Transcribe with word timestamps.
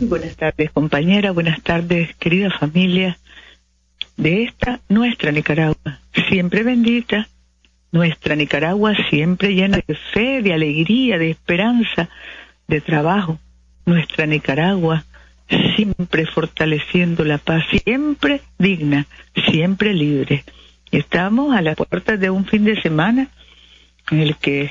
Buenas 0.00 0.36
tardes, 0.36 0.70
compañera. 0.72 1.30
Buenas 1.32 1.62
tardes, 1.62 2.14
querida 2.16 2.50
familia 2.50 3.16
de 4.18 4.44
esta 4.44 4.80
nuestra 4.90 5.32
Nicaragua, 5.32 6.00
siempre 6.28 6.62
bendita, 6.62 7.28
nuestra 7.92 8.36
Nicaragua 8.36 8.94
siempre 9.08 9.54
llena 9.54 9.78
de 9.86 9.94
fe, 10.12 10.42
de 10.42 10.52
alegría, 10.52 11.16
de 11.16 11.30
esperanza, 11.30 12.10
de 12.68 12.82
trabajo, 12.82 13.38
nuestra 13.86 14.26
Nicaragua 14.26 15.04
siempre 15.76 16.26
fortaleciendo 16.26 17.24
la 17.24 17.38
paz, 17.38 17.64
siempre 17.84 18.42
digna, 18.58 19.06
siempre 19.50 19.94
libre. 19.94 20.44
Estamos 20.90 21.56
a 21.56 21.62
las 21.62 21.76
puertas 21.76 22.20
de 22.20 22.28
un 22.28 22.44
fin 22.44 22.64
de 22.64 22.80
semana 22.82 23.28
en 24.10 24.20
el 24.20 24.36
que 24.36 24.70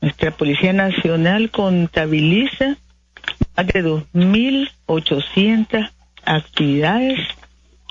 nuestra 0.00 0.32
Policía 0.32 0.72
Nacional 0.72 1.50
contabiliza 1.50 2.78
de 3.56 3.84
2.800 3.84 5.90
actividades 6.24 7.18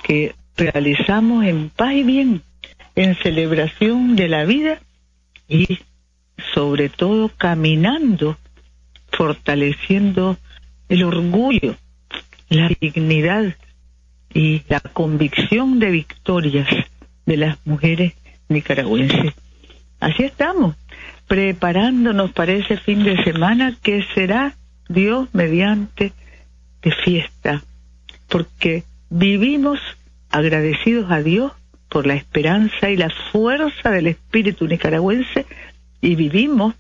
que 0.04 0.34
realizamos 0.56 1.46
en 1.46 1.70
paz 1.70 1.94
y 1.94 2.04
bien, 2.04 2.42
en 2.96 3.16
celebración 3.16 4.16
de 4.16 4.30
la 4.30 4.46
vida 4.46 4.80
y 5.48 5.80
sobre 6.54 6.90
todo 6.90 7.30
caminando, 7.30 8.38
fortaleciendo 9.12 10.38
el 10.90 11.04
orgullo, 11.04 11.76
la 12.50 12.70
dignidad 12.80 13.56
y 14.34 14.64
la 14.68 14.80
convicción 14.80 15.80
de 15.80 15.92
victorias 15.92 16.68
de 17.26 17.38
las 17.38 17.58
mujeres 17.66 18.14
nicaragüenses. 18.50 19.34
Así 20.00 20.24
estamos, 20.24 20.76
preparándonos 21.28 22.32
para 22.32 22.54
ese 22.54 22.78
fin 22.78 23.04
de 23.04 23.24
semana 23.24 23.76
que 23.82 24.04
será 24.14 24.56
Dios 24.88 25.30
mediante 25.34 26.14
de 26.82 26.92
fiesta, 26.92 27.64
porque 28.30 28.84
vivimos 29.10 29.80
agradecidos 30.30 31.12
a 31.12 31.22
Dios 31.22 31.52
por 31.90 32.06
la 32.06 32.16
esperanza 32.16 32.90
y 32.90 32.98
la 32.98 33.10
fuerza 33.32 33.90
del 33.90 34.08
espíritu 34.08 34.68
nicaragüense 34.68 35.46
y 36.02 36.16
vivimos 36.16 36.76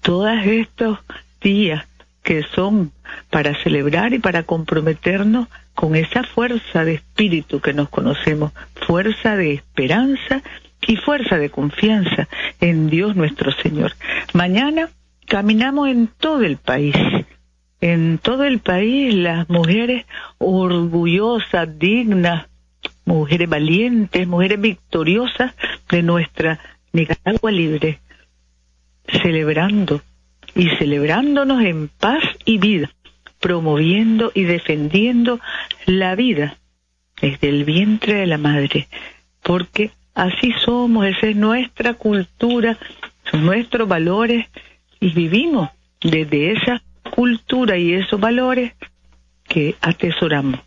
todos 0.00 0.44
estos 0.44 0.98
días 1.40 1.86
que 2.22 2.42
son 2.54 2.92
para 3.30 3.54
celebrar 3.62 4.12
y 4.12 4.18
para 4.18 4.42
comprometernos 4.42 5.48
con 5.74 5.96
esa 5.96 6.24
fuerza 6.24 6.84
de 6.84 6.94
espíritu 6.94 7.60
que 7.60 7.72
nos 7.72 7.88
conocemos, 7.88 8.52
fuerza 8.86 9.36
de 9.36 9.54
esperanza 9.54 10.42
y 10.86 10.96
fuerza 10.96 11.38
de 11.38 11.50
confianza 11.50 12.28
en 12.60 12.90
Dios 12.90 13.16
nuestro 13.16 13.52
Señor. 13.52 13.92
Mañana 14.32 14.90
caminamos 15.30 15.88
en 15.88 16.08
todo 16.08 16.42
el 16.42 16.56
país. 16.56 16.94
En 17.80 18.18
todo 18.18 18.42
el 18.44 18.58
país 18.58 19.14
las 19.14 19.48
mujeres 19.48 20.04
orgullosas, 20.38 21.78
dignas, 21.78 22.48
mujeres 23.04 23.48
valientes, 23.48 24.26
mujeres 24.26 24.60
victoriosas 24.60 25.54
de 25.88 26.02
nuestra 26.02 26.58
Nicaragua 26.92 27.52
libre, 27.52 28.00
celebrando 29.22 30.02
y 30.56 30.68
celebrándonos 30.70 31.62
en 31.62 31.86
paz 31.86 32.24
y 32.44 32.58
vida, 32.58 32.90
promoviendo 33.38 34.32
y 34.34 34.42
defendiendo 34.42 35.38
la 35.86 36.16
vida 36.16 36.58
desde 37.22 37.48
el 37.48 37.64
vientre 37.64 38.14
de 38.14 38.26
la 38.26 38.36
madre, 38.36 38.88
porque 39.44 39.92
así 40.12 40.52
somos, 40.64 41.06
esa 41.06 41.28
es 41.28 41.36
nuestra 41.36 41.94
cultura, 41.94 42.76
nuestros 43.32 43.86
valores 43.86 44.46
y 45.00 45.12
vivimos 45.12 45.70
desde 46.00 46.52
esa 46.52 46.82
cultura 47.14 47.76
y 47.76 47.94
esos 47.94 48.20
valores 48.20 48.72
que 49.48 49.74
atesoramos. 49.80 50.60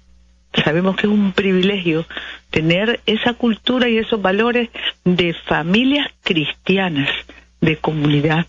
Sabemos 0.63 0.95
que 0.95 1.07
es 1.07 1.13
un 1.13 1.31
privilegio 1.31 2.05
tener 2.51 2.99
esa 3.05 3.33
cultura 3.33 3.89
y 3.89 3.97
esos 3.97 4.21
valores 4.21 4.69
de 5.03 5.33
familias 5.33 6.11
cristianas, 6.23 7.09
de 7.61 7.77
comunidad. 7.77 8.45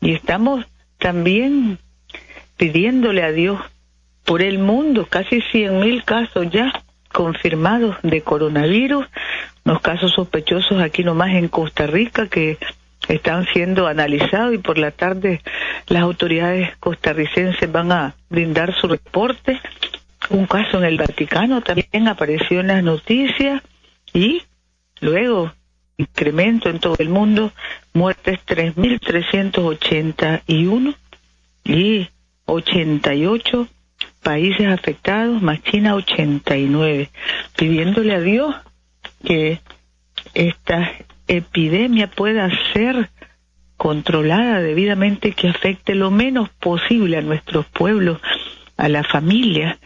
Y 0.00 0.12
estamos 0.12 0.66
también 0.98 1.78
pidiéndole 2.56 3.22
a 3.22 3.32
Dios 3.32 3.60
por 4.24 4.42
el 4.42 4.58
mundo, 4.58 5.06
casi 5.06 5.40
cien 5.52 5.80
mil 5.80 6.04
casos 6.04 6.50
ya 6.50 6.72
confirmados 7.12 7.96
de 8.02 8.22
coronavirus, 8.22 9.06
los 9.64 9.80
casos 9.80 10.12
sospechosos 10.12 10.80
aquí 10.80 11.04
nomás 11.04 11.30
en 11.30 11.48
Costa 11.48 11.86
Rica 11.86 12.28
que 12.28 12.58
están 13.14 13.46
siendo 13.52 13.86
analizados 13.86 14.54
y 14.54 14.58
por 14.58 14.78
la 14.78 14.90
tarde 14.92 15.42
las 15.88 16.02
autoridades 16.02 16.74
costarricenses 16.78 17.70
van 17.70 17.92
a 17.92 18.14
brindar 18.28 18.74
su 18.74 18.88
reporte. 18.88 19.60
Un 20.28 20.46
caso 20.46 20.78
en 20.78 20.84
el 20.84 20.96
Vaticano 20.96 21.60
también 21.62 22.08
apareció 22.08 22.60
en 22.60 22.68
las 22.68 22.84
noticias 22.84 23.62
y 24.12 24.42
luego 25.00 25.52
incremento 25.96 26.68
en 26.70 26.78
todo 26.78 26.94
el 26.98 27.08
mundo, 27.08 27.52
muertes 27.92 28.38
3.381 28.46 30.94
y 31.64 32.08
88 32.46 33.68
países 34.22 34.66
afectados, 34.66 35.42
más 35.42 35.62
China 35.62 35.94
89, 35.94 37.10
pidiéndole 37.56 38.14
a 38.14 38.20
Dios 38.20 38.54
que 39.24 39.60
esta 40.34 40.92
epidemia 41.30 42.10
pueda 42.10 42.50
ser 42.72 43.08
controlada 43.76 44.60
debidamente, 44.60 45.32
que 45.32 45.48
afecte 45.48 45.94
lo 45.94 46.10
menos 46.10 46.50
posible 46.50 47.16
a 47.16 47.22
nuestros 47.22 47.66
pueblos, 47.66 48.20
a 48.76 48.88
la 48.88 49.04
familia. 49.04 49.78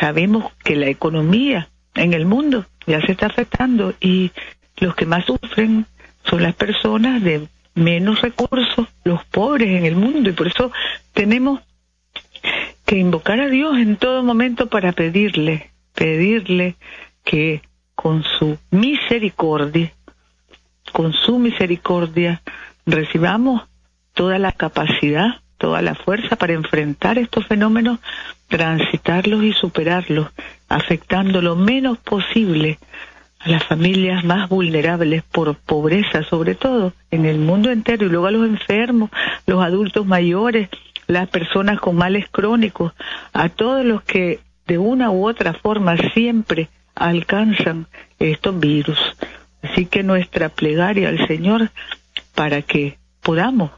Sabemos 0.00 0.52
que 0.64 0.76
la 0.76 0.88
economía 0.88 1.68
en 1.94 2.12
el 2.12 2.26
mundo 2.26 2.66
ya 2.86 3.00
se 3.00 3.12
está 3.12 3.26
afectando 3.26 3.94
y 4.00 4.32
los 4.78 4.94
que 4.94 5.06
más 5.06 5.24
sufren 5.24 5.86
son 6.24 6.42
las 6.42 6.54
personas 6.54 7.22
de 7.22 7.46
menos 7.74 8.20
recursos, 8.20 8.88
los 9.04 9.24
pobres 9.26 9.68
en 9.68 9.84
el 9.86 9.94
mundo 9.94 10.28
y 10.28 10.32
por 10.32 10.48
eso 10.48 10.72
tenemos 11.12 11.60
que 12.84 12.98
invocar 12.98 13.40
a 13.40 13.48
Dios 13.48 13.78
en 13.78 13.96
todo 13.96 14.22
momento 14.22 14.68
para 14.68 14.92
pedirle, 14.92 15.70
pedirle 15.94 16.74
que 17.24 17.62
con 17.94 18.24
su 18.24 18.58
misericordia 18.70 19.92
con 20.94 21.12
su 21.12 21.40
misericordia 21.40 22.40
recibamos 22.86 23.62
toda 24.12 24.38
la 24.38 24.52
capacidad, 24.52 25.40
toda 25.58 25.82
la 25.82 25.96
fuerza 25.96 26.36
para 26.36 26.52
enfrentar 26.52 27.18
estos 27.18 27.48
fenómenos, 27.48 27.98
transitarlos 28.46 29.42
y 29.42 29.52
superarlos, 29.54 30.28
afectando 30.68 31.42
lo 31.42 31.56
menos 31.56 31.98
posible 31.98 32.78
a 33.40 33.48
las 33.48 33.64
familias 33.64 34.22
más 34.22 34.48
vulnerables 34.48 35.24
por 35.24 35.56
pobreza, 35.56 36.22
sobre 36.22 36.54
todo 36.54 36.92
en 37.10 37.26
el 37.26 37.38
mundo 37.38 37.72
entero, 37.72 38.06
y 38.06 38.08
luego 38.08 38.28
a 38.28 38.30
los 38.30 38.46
enfermos, 38.46 39.10
los 39.48 39.64
adultos 39.64 40.06
mayores, 40.06 40.68
las 41.08 41.28
personas 41.28 41.80
con 41.80 41.96
males 41.96 42.26
crónicos, 42.30 42.92
a 43.32 43.48
todos 43.48 43.84
los 43.84 44.04
que 44.04 44.38
de 44.68 44.78
una 44.78 45.10
u 45.10 45.26
otra 45.26 45.54
forma 45.54 45.96
siempre 46.14 46.68
alcanzan 46.94 47.88
estos 48.20 48.60
virus. 48.60 49.00
Así 49.64 49.86
que 49.86 50.02
nuestra 50.02 50.50
plegaria 50.50 51.08
al 51.08 51.26
Señor 51.26 51.70
para 52.34 52.62
que 52.62 52.98
podamos 53.22 53.70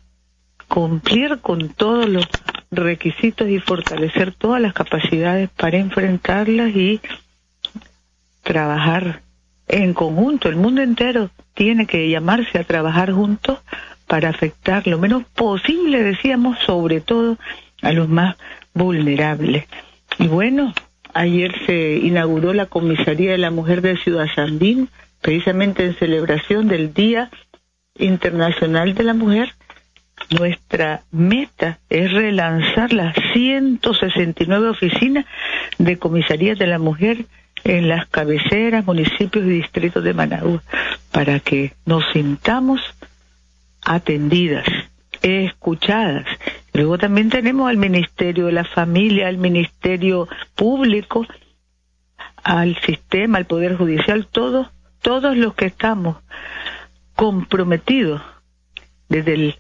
cumplir 0.68 1.38
con 1.40 1.68
todos 1.68 2.08
los 2.08 2.26
requisitos 2.70 3.48
y 3.48 3.60
fortalecer 3.60 4.32
todas 4.32 4.60
las 4.60 4.72
capacidades 4.72 5.48
para 5.50 5.78
enfrentarlas 5.78 6.74
y 6.74 7.00
trabajar 8.42 9.22
en 9.68 9.94
conjunto. 9.94 10.48
El 10.48 10.56
mundo 10.56 10.82
entero 10.82 11.30
tiene 11.54 11.86
que 11.86 12.08
llamarse 12.08 12.58
a 12.58 12.64
trabajar 12.64 13.12
juntos 13.12 13.58
para 14.06 14.28
afectar 14.28 14.86
lo 14.86 14.98
menos 14.98 15.24
posible, 15.34 16.02
decíamos, 16.02 16.58
sobre 16.60 17.00
todo 17.00 17.38
a 17.82 17.92
los 17.92 18.08
más 18.08 18.36
vulnerables. 18.74 19.66
Y 20.18 20.28
bueno, 20.28 20.72
ayer 21.14 21.52
se 21.66 21.96
inauguró 21.96 22.52
la 22.52 22.66
Comisaría 22.66 23.32
de 23.32 23.38
la 23.38 23.50
Mujer 23.50 23.82
de 23.82 23.96
Ciudad 23.98 24.26
Sandín, 24.34 24.88
precisamente 25.26 25.84
en 25.84 25.98
celebración 25.98 26.68
del 26.68 26.94
Día 26.94 27.32
Internacional 27.98 28.94
de 28.94 29.02
la 29.02 29.12
Mujer, 29.12 29.56
nuestra 30.30 31.02
meta 31.10 31.80
es 31.90 32.12
relanzar 32.12 32.92
las 32.92 33.12
169 33.32 34.68
oficinas 34.68 35.26
de 35.78 35.98
comisarías 35.98 36.60
de 36.60 36.68
la 36.68 36.78
mujer 36.78 37.24
en 37.64 37.88
las 37.88 38.06
cabeceras, 38.06 38.86
municipios 38.86 39.44
y 39.46 39.48
distritos 39.48 40.04
de 40.04 40.14
Managua, 40.14 40.62
para 41.10 41.40
que 41.40 41.72
nos 41.86 42.04
sintamos 42.12 42.80
atendidas, 43.84 44.64
escuchadas. 45.22 46.26
Luego 46.72 46.98
también 46.98 47.30
tenemos 47.30 47.68
al 47.68 47.78
Ministerio 47.78 48.46
de 48.46 48.52
la 48.52 48.64
Familia, 48.64 49.26
al 49.26 49.38
Ministerio 49.38 50.28
Público, 50.54 51.26
al 52.44 52.78
sistema, 52.82 53.38
al 53.38 53.46
Poder 53.46 53.76
Judicial, 53.76 54.28
todos 54.30 54.68
todos 55.06 55.36
los 55.36 55.54
que 55.54 55.66
estamos 55.66 56.16
comprometidos 57.14 58.20
desde 59.08 59.34
el 59.34 59.56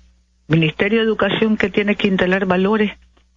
Ministerio 0.48 0.98
de 0.98 1.04
Educación 1.04 1.56
que 1.56 1.70
tiene 1.70 1.94
que 1.94 2.08
instalar 2.08 2.46
valores 2.46 2.90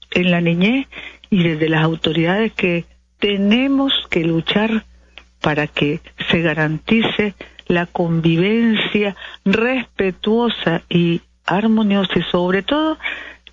en 0.09 0.31
la 0.31 0.41
niñez 0.41 0.87
y 1.29 1.43
desde 1.43 1.69
las 1.69 1.83
autoridades 1.83 2.51
que 2.53 2.85
tenemos 3.19 3.93
que 4.09 4.23
luchar 4.23 4.85
para 5.39 5.67
que 5.67 6.01
se 6.31 6.41
garantice 6.41 7.35
la 7.67 7.85
convivencia 7.85 9.15
respetuosa 9.45 10.81
y 10.89 11.21
armoniosa 11.45 12.17
y 12.17 12.23
sobre 12.23 12.63
todo 12.63 12.97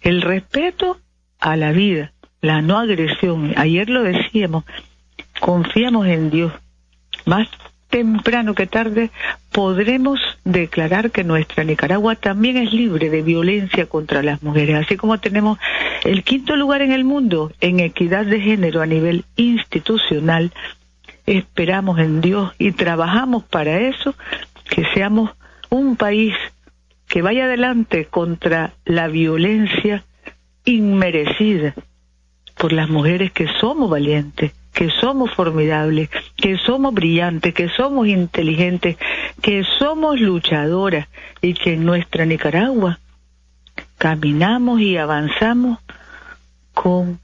el 0.01 0.23
respeto 0.23 0.99
a 1.41 1.57
la 1.57 1.73
vida, 1.73 2.15
la 2.41 2.63
no 2.63 2.79
agresión. 2.79 3.53
Ayer 3.59 3.91
lo 3.91 4.03
decíamos, 4.03 4.65
confiamos 5.41 6.07
en 6.07 6.31
Dios. 6.31 6.55
Más 7.27 7.49
temprano 7.89 8.55
que 8.55 8.67
tarde 8.67 9.11
podremos 9.53 10.21
declarar 10.45 11.11
que 11.11 11.25
nuestra 11.25 11.65
Nicaragua 11.65 12.17
también 12.17 12.57
es 12.57 12.73
libre 12.73 13.11
de 13.11 13.23
violencia 13.23 13.87
contra 13.87 14.23
las 14.23 14.43
mujeres, 14.43 14.77
así 14.77 14.97
como 14.97 15.19
tenemos 15.19 15.59
el 16.05 16.25
quinto 16.25 16.57
lugar 16.57 16.83
en 16.83 16.93
el 16.93 17.05
mundo 17.05 17.53
en 17.61 17.81
equidad 17.81 18.27
de 18.27 18.41
género 18.41 18.83
a 18.83 18.87
nivel 18.87 19.25
institucional. 19.37 20.53
Esperamos 21.27 21.99
en 21.99 22.21
Dios 22.21 22.53
y 22.59 22.73
trabajamos 22.73 23.45
para 23.45 23.81
eso, 23.81 24.15
que 24.69 24.85
seamos 24.95 25.31
un 25.71 25.97
país 25.97 26.35
que 27.09 27.23
vaya 27.23 27.45
adelante 27.45 28.07
contra 28.07 28.75
la 28.85 29.09
violencia 29.09 30.05
inmerecida 30.65 31.75
por 32.57 32.73
las 32.73 32.89
mujeres 32.89 33.33
que 33.33 33.47
somos 33.61 33.91
valientes, 33.91 34.53
que 34.77 34.91
somos 34.91 35.33
formidables, 35.33 36.11
que 36.37 36.59
somos 36.59 36.93
brillantes, 36.93 37.55
que 37.55 37.71
somos 37.71 38.07
inteligentes, 38.09 38.99
que 39.41 39.65
somos 39.79 40.21
luchadoras 40.21 41.09
y 41.41 41.55
que 41.55 41.73
en 41.73 41.87
nuestra 41.87 42.27
Nicaragua 42.27 42.99
caminamos 43.97 44.83
y 44.83 44.99
avanzamos 44.99 45.79
con 46.75 47.19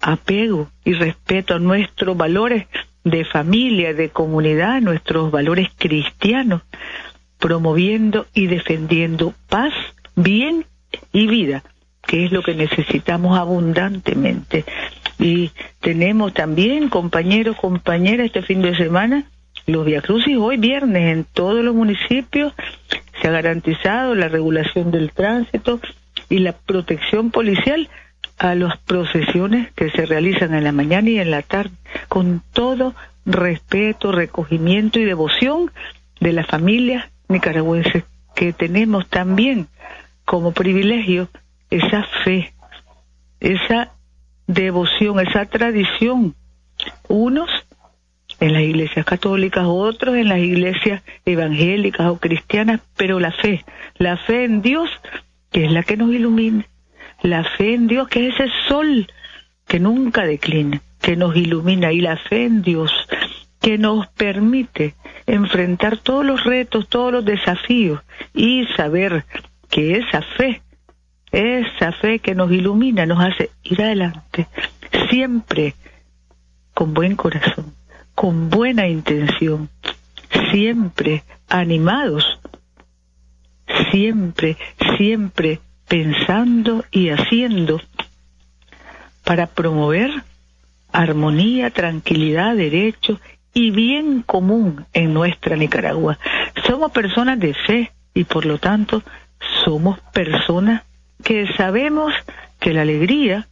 apego 0.00 0.68
y 0.84 0.94
respeto 0.94 1.54
a 1.54 1.60
nuestros 1.60 2.16
valores 2.16 2.66
de 3.04 3.24
familia, 3.24 3.94
de 3.94 4.08
comunidad, 4.08 4.80
nuestros 4.80 5.30
valores 5.30 5.68
cristianos, 5.78 6.62
promoviendo 7.38 8.26
y 8.34 8.48
defendiendo 8.48 9.32
paz, 9.48 9.72
bien 10.16 10.66
y 11.12 11.28
vida, 11.28 11.62
que 12.06 12.24
es 12.24 12.32
lo 12.32 12.42
que 12.42 12.54
necesitamos 12.54 13.38
abundantemente. 13.38 14.64
Y 15.18 15.50
tenemos 15.80 16.34
también, 16.34 16.88
compañeros, 16.88 17.56
compañeras, 17.56 18.26
este 18.26 18.42
fin 18.42 18.62
de 18.62 18.76
semana, 18.76 19.24
los 19.66 19.84
Via 19.84 20.00
Crucis 20.00 20.36
hoy 20.36 20.58
viernes 20.58 21.12
en 21.12 21.24
todos 21.24 21.64
los 21.64 21.74
municipios 21.74 22.54
se 23.20 23.28
ha 23.28 23.32
garantizado 23.32 24.14
la 24.14 24.28
regulación 24.28 24.90
del 24.90 25.10
tránsito 25.10 25.80
y 26.28 26.38
la 26.38 26.52
protección 26.52 27.30
policial 27.30 27.88
a 28.38 28.54
las 28.54 28.78
procesiones 28.78 29.72
que 29.72 29.90
se 29.90 30.06
realizan 30.06 30.54
en 30.54 30.64
la 30.64 30.72
mañana 30.72 31.08
y 31.08 31.18
en 31.18 31.30
la 31.30 31.42
tarde, 31.42 31.72
con 32.08 32.42
todo 32.52 32.94
respeto, 33.24 34.12
recogimiento 34.12 35.00
y 35.00 35.04
devoción 35.04 35.72
de 36.20 36.32
las 36.32 36.46
familias 36.46 37.10
nicaragüenses 37.28 38.04
que 38.34 38.52
tenemos 38.52 39.08
también 39.08 39.68
como 40.24 40.52
privilegio 40.52 41.28
esa 41.70 42.04
fe, 42.24 42.54
esa 43.40 43.92
devoción, 44.46 45.20
esa 45.20 45.46
tradición. 45.46 46.34
Unos 47.08 47.50
en 48.40 48.52
las 48.52 48.62
iglesias 48.62 49.04
católicas, 49.04 49.64
otros 49.66 50.16
en 50.16 50.28
las 50.28 50.38
iglesias 50.38 51.02
evangélicas 51.24 52.08
o 52.08 52.18
cristianas, 52.18 52.80
pero 52.96 53.18
la 53.18 53.32
fe, 53.32 53.64
la 53.96 54.16
fe 54.16 54.44
en 54.44 54.62
Dios, 54.62 54.90
que 55.50 55.64
es 55.64 55.72
la 55.72 55.82
que 55.82 55.96
nos 55.96 56.12
ilumina, 56.12 56.66
la 57.22 57.44
fe 57.44 57.74
en 57.74 57.86
Dios, 57.86 58.08
que 58.08 58.28
es 58.28 58.34
ese 58.34 58.50
sol 58.68 59.06
que 59.66 59.80
nunca 59.80 60.24
declina, 60.24 60.80
que 61.00 61.16
nos 61.16 61.34
ilumina, 61.36 61.92
y 61.92 62.00
la 62.00 62.16
fe 62.16 62.44
en 62.44 62.62
Dios, 62.62 62.92
que 63.60 63.78
nos 63.78 64.06
permite 64.08 64.94
enfrentar 65.26 65.98
todos 65.98 66.24
los 66.24 66.44
retos, 66.44 66.88
todos 66.88 67.12
los 67.12 67.24
desafíos, 67.24 68.00
y 68.34 68.66
saber 68.76 69.24
que 69.70 69.96
esa 69.96 70.22
fe 70.22 70.60
esa 71.30 71.92
fe 71.92 72.18
que 72.18 72.34
nos 72.34 72.50
ilumina 72.50 73.06
nos 73.06 73.20
hace 73.20 73.50
ir 73.62 73.82
adelante, 73.82 74.46
siempre 75.10 75.74
con 76.74 76.94
buen 76.94 77.16
corazón, 77.16 77.74
con 78.14 78.50
buena 78.50 78.86
intención, 78.88 79.68
siempre 80.50 81.24
animados, 81.48 82.38
siempre, 83.90 84.56
siempre 84.96 85.60
pensando 85.88 86.84
y 86.90 87.10
haciendo 87.10 87.80
para 89.24 89.46
promover 89.46 90.10
armonía, 90.92 91.70
tranquilidad, 91.70 92.56
derecho 92.56 93.20
y 93.52 93.70
bien 93.70 94.22
común 94.22 94.86
en 94.92 95.14
nuestra 95.14 95.56
Nicaragua. 95.56 96.18
Somos 96.66 96.92
personas 96.92 97.38
de 97.38 97.54
fe 97.54 97.92
y 98.14 98.24
por 98.24 98.46
lo 98.46 98.58
tanto 98.58 99.02
somos 99.64 99.98
personas 100.12 100.82
que 101.26 101.52
sabemos 101.56 102.14
que 102.60 102.72
la 102.72 102.82
alegría, 102.82 103.48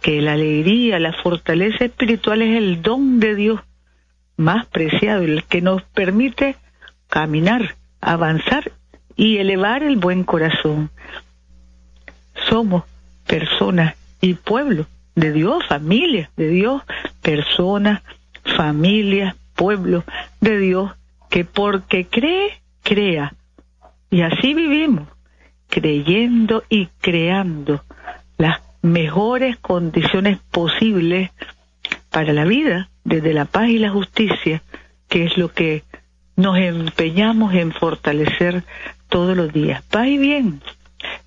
que 0.00 0.22
la 0.22 0.34
alegría, 0.34 1.00
la 1.00 1.12
fortaleza 1.12 1.84
espiritual 1.84 2.42
es 2.42 2.56
el 2.56 2.80
don 2.80 3.18
de 3.18 3.34
Dios 3.34 3.60
más 4.36 4.66
preciado, 4.66 5.24
el 5.24 5.42
que 5.42 5.62
nos 5.62 5.82
permite 5.82 6.54
caminar, 7.08 7.74
avanzar 8.00 8.70
y 9.16 9.38
elevar 9.38 9.82
el 9.82 9.96
buen 9.96 10.22
corazón. 10.22 10.90
Somos 12.48 12.84
personas 13.26 13.96
y 14.20 14.34
pueblo 14.34 14.86
de 15.16 15.32
Dios, 15.32 15.66
familia 15.66 16.30
de 16.36 16.50
Dios, 16.50 16.82
personas, 17.20 18.00
familia, 18.56 19.34
pueblo 19.56 20.04
de 20.40 20.56
Dios, 20.56 20.92
que 21.30 21.44
porque 21.44 22.06
cree, 22.06 22.60
crea. 22.84 23.34
Y 24.08 24.22
así 24.22 24.54
vivimos 24.54 25.08
creyendo 25.70 26.64
y 26.68 26.88
creando 27.00 27.82
las 28.36 28.60
mejores 28.82 29.56
condiciones 29.56 30.38
posibles 30.50 31.30
para 32.10 32.32
la 32.32 32.44
vida, 32.44 32.90
desde 33.04 33.32
la 33.32 33.46
paz 33.46 33.68
y 33.68 33.78
la 33.78 33.90
justicia, 33.90 34.62
que 35.08 35.24
es 35.24 35.38
lo 35.38 35.52
que 35.52 35.84
nos 36.36 36.58
empeñamos 36.58 37.54
en 37.54 37.72
fortalecer 37.72 38.64
todos 39.08 39.36
los 39.36 39.52
días. 39.52 39.82
Paz 39.82 40.08
y 40.08 40.18
bien, 40.18 40.60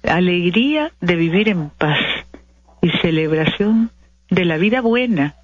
alegría 0.03 0.91
de 1.01 1.15
vivir 1.15 1.49
en 1.49 1.69
paz 1.69 1.99
y 2.81 2.89
celebración 3.01 3.91
de 4.29 4.45
la 4.45 4.57
vida 4.57 4.81
buena, 4.81 5.35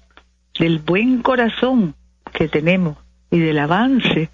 del 0.58 0.78
buen 0.78 1.22
corazón 1.22 1.94
que 2.32 2.48
tenemos 2.48 2.98
y 3.30 3.38
del 3.38 3.58
avance 3.58 4.28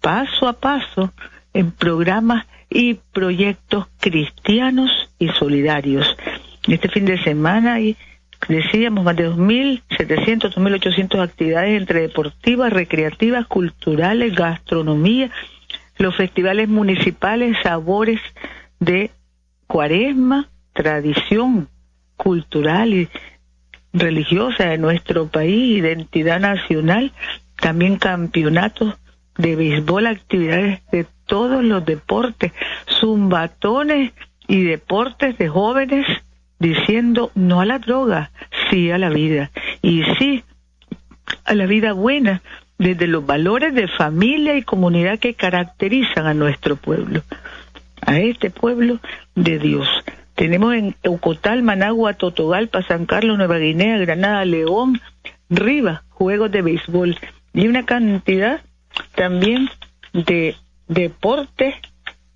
paso 0.00 0.48
a 0.48 0.54
paso 0.54 1.12
en 1.54 1.70
programas 1.70 2.46
y 2.72 2.94
proyectos 3.12 3.86
cristianos 4.00 4.90
y 5.18 5.28
solidarios. 5.28 6.16
Este 6.66 6.88
fin 6.88 7.04
de 7.04 7.22
semana 7.22 7.74
hay, 7.74 7.96
decíamos, 8.48 9.04
más 9.04 9.16
de 9.16 9.28
2.700, 9.28 10.54
2.800 10.54 11.22
actividades 11.22 11.80
entre 11.80 12.02
deportivas, 12.02 12.72
recreativas, 12.72 13.46
culturales, 13.46 14.34
gastronomía, 14.34 15.30
los 15.98 16.16
festivales 16.16 16.68
municipales, 16.68 17.56
sabores 17.62 18.20
de 18.80 19.10
cuaresma, 19.66 20.48
tradición 20.72 21.68
cultural 22.16 22.94
y 22.94 23.08
religiosa 23.92 24.68
de 24.70 24.78
nuestro 24.78 25.28
país, 25.28 25.78
identidad 25.78 26.40
nacional, 26.40 27.12
también 27.60 27.96
campeonatos 27.96 28.94
de 29.36 29.56
béisbol, 29.56 30.06
actividades 30.06 30.80
de 30.90 31.06
todos 31.26 31.64
los 31.64 31.84
deportes, 31.84 32.52
zumbatones 33.00 34.12
y 34.48 34.64
deportes 34.64 35.38
de 35.38 35.48
jóvenes 35.48 36.06
diciendo 36.58 37.30
no 37.34 37.60
a 37.60 37.66
la 37.66 37.78
droga, 37.78 38.30
sí 38.70 38.90
a 38.90 38.98
la 38.98 39.10
vida. 39.10 39.50
Y 39.82 40.02
sí 40.18 40.44
a 41.44 41.54
la 41.54 41.66
vida 41.66 41.92
buena, 41.92 42.42
desde 42.78 43.06
los 43.06 43.24
valores 43.24 43.74
de 43.74 43.88
familia 43.88 44.56
y 44.56 44.62
comunidad 44.62 45.18
que 45.18 45.34
caracterizan 45.34 46.26
a 46.26 46.34
nuestro 46.34 46.76
pueblo, 46.76 47.22
a 48.04 48.18
este 48.18 48.50
pueblo 48.50 48.98
de 49.34 49.58
Dios. 49.58 49.88
Tenemos 50.34 50.74
en 50.74 50.96
Eucotal, 51.02 51.62
Managua, 51.62 52.14
Totogalpa, 52.14 52.82
San 52.82 53.06
Carlos, 53.06 53.38
Nueva 53.38 53.58
Guinea, 53.58 53.98
Granada, 53.98 54.44
León, 54.44 55.00
Rivas, 55.50 56.02
juegos 56.08 56.50
de 56.50 56.62
béisbol 56.62 57.18
y 57.52 57.68
una 57.68 57.84
cantidad 57.84 58.62
también 59.14 59.68
de 60.12 60.56
deportes 60.88 61.74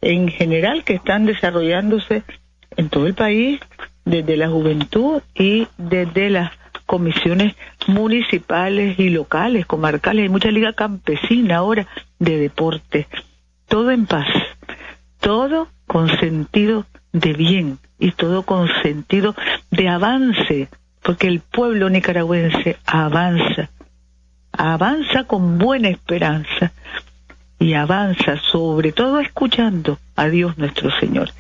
en 0.01 0.29
general 0.29 0.85
que 0.85 0.95
están 0.95 1.27
desarrollándose 1.27 2.23
en 2.77 2.89
todo 2.89 3.07
el 3.07 3.15
país, 3.15 3.61
desde 4.05 4.37
la 4.37 4.49
juventud 4.49 5.23
y 5.35 5.67
desde 5.79 6.31
las 6.31 6.53
comisiones 6.87 7.57
municipales 7.89 8.99
y 8.99 9.11
locales, 9.11 9.67
comarcales, 9.67 10.25
hay 10.25 10.29
mucha 10.29 10.51
liga 10.51 10.73
campesina 10.75 11.57
ahora 11.57 11.87
de 12.19 12.37
deporte. 12.37 13.09
Todo 13.67 13.91
en 13.91 14.07
paz, 14.07 14.29
todo 15.19 15.69
con 15.87 16.09
sentido 16.21 16.87
de 17.13 17.33
bien 17.33 17.79
y 17.99 18.13
todo 18.13 18.45
con 18.45 18.69
sentido 18.83 19.35
de 19.71 19.89
avance 19.89 20.69
porque 21.07 21.29
el 21.29 21.39
pueblo 21.39 21.89
nicaragüense 21.89 22.79
avanza, 22.85 23.71
avanza 24.59 25.25
con 25.25 25.59
buena 25.59 25.89
esperanza 25.89 26.73
y 27.59 27.75
avanza 27.75 28.39
sobre 28.39 28.93
todo 28.93 29.21
escuchando 29.21 29.99
a 30.15 30.29
Dios 30.29 30.59
nuestro 30.59 30.91
Señor. 30.99 31.31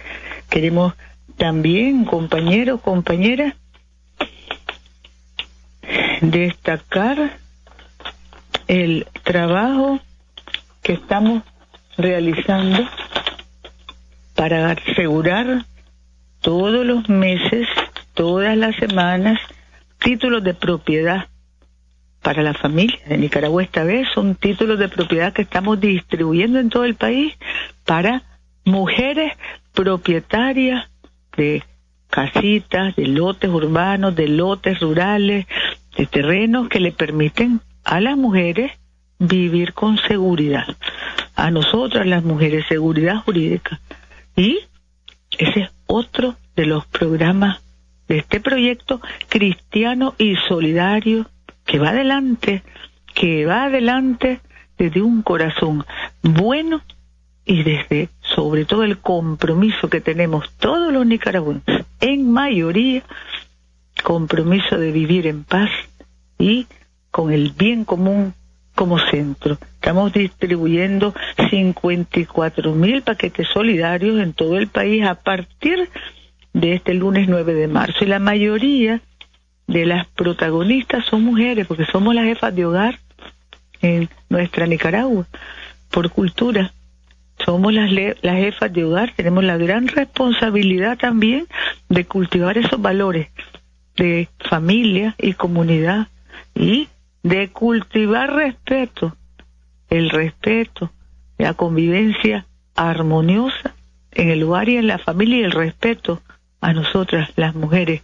Queremos 0.49 0.95
también, 1.37 2.05
compañeros, 2.05 2.81
compañeras, 2.81 3.55
destacar 6.21 7.39
el 8.69 9.07
trabajo 9.23 10.01
que 10.83 10.95
estamos 10.95 11.43
realizando 11.97 12.89
para 14.35 14.71
asegurar 14.71 15.65
todos 16.41 16.87
los 16.87 17.09
meses, 17.09 17.69
todas 18.15 18.57
las 18.57 18.77
semanas, 18.77 19.39
títulos 19.99 20.43
de 20.45 20.55
propiedad 20.55 21.29
para 22.26 22.42
la 22.42 22.54
familia 22.54 22.99
de 23.06 23.18
Nicaragua 23.18 23.62
esta 23.62 23.85
vez 23.85 24.09
son 24.12 24.35
títulos 24.35 24.80
de 24.80 24.88
propiedad 24.88 25.33
que 25.33 25.42
estamos 25.42 25.78
distribuyendo 25.78 26.59
en 26.59 26.71
todo 26.71 26.85
el 26.85 26.97
país 26.97 27.33
para 27.85 28.25
mujeres 28.64 29.33
propietarias 29.73 30.90
de 31.37 31.62
casitas, 32.11 32.97
de 32.97 33.06
lotes 33.06 33.49
urbanos, 33.49 34.16
de 34.16 34.26
lotes 34.26 34.80
rurales, 34.80 35.47
de 35.97 36.06
terrenos 36.06 36.68
que 36.68 36.80
le 36.80 36.90
permiten 36.90 37.61
a 37.85 38.00
las 38.00 38.16
mujeres 38.16 38.73
vivir 39.21 39.73
con 39.73 39.97
seguridad. 39.97 40.66
A 41.37 41.52
nosotras 41.52 42.09
las 42.09 42.25
mujeres, 42.25 42.66
seguridad 42.68 43.23
jurídica. 43.25 43.78
Y 44.35 44.59
ese 45.38 45.61
es 45.61 45.71
otro 45.87 46.35
de 46.56 46.66
los 46.66 46.85
programas 46.87 47.62
de 48.09 48.18
este 48.18 48.40
proyecto 48.40 49.00
cristiano 49.28 50.16
y 50.18 50.35
solidario 50.49 51.30
que 51.67 51.79
va 51.79 51.91
adelante, 51.91 52.63
que 53.15 53.45
va 53.45 53.65
adelante 53.65 54.41
desde 54.79 55.03
un 55.03 55.23
corazón 55.23 55.85
bueno 56.23 56.83
y 57.45 57.63
desde 57.63 58.09
sobre 58.21 58.65
todo 58.65 58.83
el 58.83 58.99
compromiso 58.99 59.89
que 59.89 60.01
tenemos 60.01 60.51
todos 60.59 60.93
los 60.93 61.07
nicaragüenses, 61.07 61.85
en 62.01 62.31
mayoría, 62.31 63.03
compromiso 64.03 64.79
de 64.79 64.93
vivir 64.93 65.27
en 65.27 65.45
paz 65.45 65.71
y 66.39 66.67
con 67.11 67.33
el 67.33 67.53
bien 67.53 67.85
común 67.85 68.35
como 68.75 68.99
centro. 68.99 69.59
Estamos 69.75 70.13
distribuyendo 70.13 71.15
54 71.51 72.73
mil 72.73 73.03
paquetes 73.03 73.49
solidarios 73.49 74.21
en 74.21 74.35
todo 74.35 74.59
el 74.59 74.69
país 74.69 75.05
a 75.05 75.15
partir 75.15 75.89
de 76.53 76.75
este 76.75 76.95
lunes 76.95 77.29
9 77.29 77.55
de 77.55 77.69
marzo. 77.69 78.05
Y 78.05 78.09
la 78.09 78.19
mayoría 78.19 79.01
de 79.67 79.87
las 79.87 80.07
protagonistas 80.09 81.05
son 81.07 81.25
mujeres, 81.25 81.67
porque 81.67 81.87
somos 81.87 82.15
las 82.15 82.25
jefas 82.25 82.55
de 82.55 82.67
hogar 82.67 82.99
en 83.83 84.09
nuestra 84.29 84.67
Nicaragua, 84.67 85.27
por 85.91 86.11
cultura. 86.11 86.73
Somos 87.45 87.73
las, 87.73 87.91
las 87.93 88.37
jefas 88.37 88.73
de 88.73 88.85
hogar, 88.85 89.13
tenemos 89.15 89.45
la 89.45 89.57
gran 89.57 89.89
responsabilidad 89.89 90.97
también 90.97 91.47
de 91.89 92.05
cultivar 92.05 92.57
esos 92.57 92.81
valores 92.81 93.29
de 93.97 94.29
familia 94.39 95.15
y 95.19 95.33
comunidad 95.33 96.09
y 96.55 96.89
de 97.23 97.49
cultivar 97.49 98.35
respeto, 98.35 99.17
el 99.91 100.11
respeto, 100.11 100.93
la 101.39 101.55
convivencia 101.55 102.47
armoniosa 102.75 103.75
en 104.13 104.31
el 104.31 104.41
lugar 104.41 104.69
y 104.69 104.77
en 104.77 104.87
la 104.87 104.99
familia 104.99 105.39
y 105.39 105.45
el 105.45 105.53
respeto 105.53 106.23
a 106.67 106.73
nosotras, 106.73 107.31
las 107.37 107.55
mujeres 107.55 108.03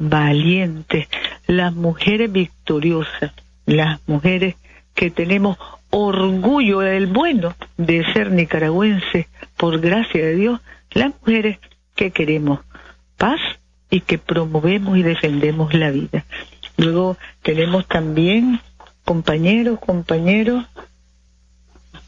valientes, 0.00 1.06
las 1.46 1.72
mujeres 1.72 2.32
victoriosas, 2.32 3.30
las 3.66 4.00
mujeres 4.08 4.56
que 4.94 5.12
tenemos 5.12 5.56
orgullo 5.90 6.80
del 6.80 7.06
bueno 7.06 7.54
de 7.76 8.04
ser 8.12 8.32
nicaragüense, 8.32 9.28
por 9.56 9.78
gracia 9.78 10.26
de 10.26 10.34
Dios, 10.34 10.60
las 10.90 11.12
mujeres 11.20 11.60
que 11.94 12.10
queremos 12.10 12.58
paz 13.16 13.38
y 13.90 14.00
que 14.00 14.18
promovemos 14.18 14.98
y 14.98 15.04
defendemos 15.04 15.72
la 15.72 15.92
vida. 15.92 16.24
Luego 16.78 17.16
tenemos 17.42 17.86
también 17.86 18.58
compañeros, 19.04 19.78
compañeros, 19.78 20.66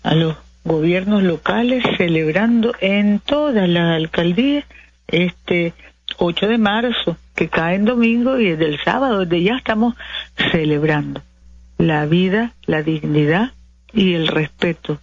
a 0.03 0.17
los 0.17 0.35
gobiernos 0.65 1.23
locales 1.23 1.85
celebrando 1.97 2.75
en 2.81 3.21
todas 3.21 3.69
las 3.69 3.95
alcaldías 3.95 4.65
este 5.07 5.75
8 6.19 6.49
de 6.49 6.59
marzo, 6.59 7.17
que 7.35 7.49
cae 7.49 7.77
en 7.77 7.85
domingo 7.85 8.39
y 8.39 8.51
desde 8.51 8.67
el 8.67 8.83
sábado, 8.83 9.21
desde 9.21 9.43
ya 9.43 9.57
estamos 9.57 9.95
celebrando 10.51 11.23
la 11.79 12.07
vida, 12.07 12.53
la 12.67 12.83
dignidad 12.83 13.53
y 13.93 14.15
el 14.15 14.29
respeto. 14.29 14.99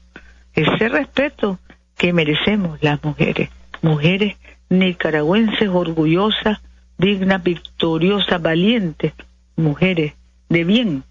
Ese 0.54 0.90
respeto 0.90 1.60
que 1.98 2.14
merecemos 2.14 2.80
las 2.82 3.04
mujeres, 3.04 3.50
mujeres 3.82 4.38
nicaragüenses 4.70 5.70
orgullosas, 5.70 6.60
dignas, 6.98 7.44
victoriosas, 7.44 8.42
valientes, 8.42 9.14
mujeres 9.56 10.14
de 10.48 10.64
bien, 10.64 11.04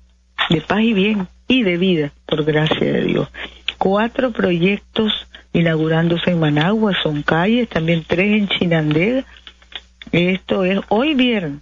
de 0.50 0.60
paz 0.60 0.80
y 0.80 0.92
bien 0.92 1.28
y 1.46 1.62
de 1.62 1.76
vida, 1.76 2.12
por 2.26 2.44
gracia 2.44 2.92
de 2.92 3.02
Dios. 3.02 3.28
Cuatro 3.78 4.32
proyectos 4.32 5.28
inaugurándose 5.52 6.30
en 6.30 6.40
Managua, 6.40 6.92
son 7.02 7.22
calles, 7.22 7.68
también 7.68 8.04
tres 8.06 8.38
en 8.38 8.48
Chinandega. 8.48 9.24
Esto 10.12 10.64
es 10.64 10.80
hoy 10.88 11.14
viernes. 11.14 11.60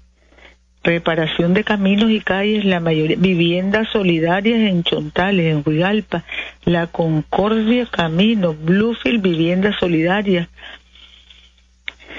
Reparación 0.83 1.53
de 1.53 1.65
caminos 1.65 2.11
y 2.13 2.21
calles, 2.21 2.65
la 2.65 2.79
mayoría, 2.79 3.17
viviendas 3.19 3.89
solidarias 3.91 4.61
en 4.61 4.85
Chontales, 4.85 5.53
en 5.53 5.63
Huigalpa, 5.67 6.25
La 6.65 6.87
Concordia 6.87 7.87
Camino, 7.87 8.55
Bluefield, 8.55 9.21
viviendas 9.21 9.75
solidarias, 9.81 10.49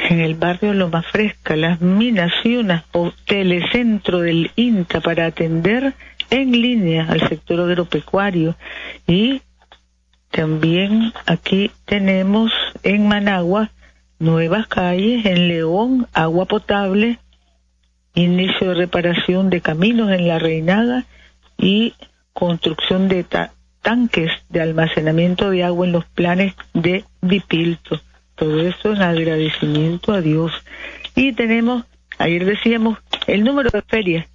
en 0.09 0.19
el 0.19 0.35
barrio 0.35 0.73
Loma 0.73 1.01
Fresca, 1.01 1.55
las 1.55 1.81
minas 1.81 2.33
y 2.43 2.57
una 2.57 2.83
o 2.91 3.13
telecentro 3.25 4.19
del 4.19 4.51
INTA 4.55 4.99
para 4.99 5.27
atender 5.27 5.93
en 6.29 6.51
línea 6.51 7.07
al 7.09 7.27
sector 7.27 7.61
agropecuario 7.61 8.55
y 9.07 9.41
también 10.29 11.13
aquí 11.25 11.71
tenemos 11.85 12.51
en 12.83 13.07
Managua 13.07 13.71
nuevas 14.19 14.67
calles, 14.67 15.25
en 15.25 15.47
León 15.47 16.07
agua 16.13 16.45
potable, 16.45 17.19
inicio 18.13 18.69
de 18.69 18.73
reparación 18.75 19.49
de 19.49 19.61
caminos 19.61 20.11
en 20.11 20.27
la 20.27 20.39
Reinaga 20.39 21.05
y 21.57 21.93
construcción 22.33 23.07
de 23.07 23.25
tanques 23.81 24.31
de 24.49 24.61
almacenamiento 24.61 25.49
de 25.49 25.63
agua 25.63 25.85
en 25.85 25.91
los 25.91 26.05
planes 26.05 26.55
de 26.73 27.05
Dipilto. 27.21 27.99
Todo 28.35 28.61
eso 28.61 28.93
en 28.93 29.01
agradecimiento 29.01 30.13
a 30.13 30.21
Dios. 30.21 30.51
Y 31.15 31.33
tenemos, 31.33 31.85
ayer 32.19 32.45
decíamos, 32.45 32.99
el 33.25 33.43
número 33.43 33.69
de 33.71 33.81
ferias 33.81 34.27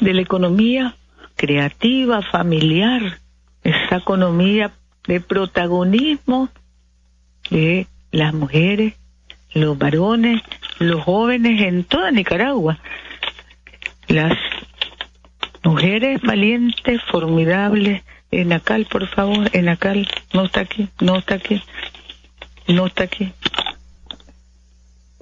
de 0.00 0.14
la 0.14 0.22
economía 0.22 0.96
creativa, 1.36 2.22
familiar, 2.22 3.18
esa 3.64 3.96
economía 3.96 4.72
de 5.06 5.20
protagonismo 5.20 6.48
de 7.50 7.86
las 8.12 8.32
mujeres, 8.32 8.94
los 9.52 9.76
varones, 9.76 10.40
los 10.78 11.02
jóvenes 11.02 11.60
en 11.62 11.82
toda 11.84 12.12
Nicaragua. 12.12 12.78
Las 14.06 14.38
mujeres 15.64 16.20
valientes, 16.22 17.00
formidables. 17.10 18.02
Enacal, 18.30 18.86
por 18.86 19.06
favor, 19.08 19.50
Enacal, 19.52 20.08
no 20.32 20.44
está 20.44 20.60
aquí, 20.60 20.88
no 21.00 21.18
está 21.18 21.34
aquí 21.34 21.60
no 22.68 22.86
está 22.86 23.04
aquí. 23.04 23.32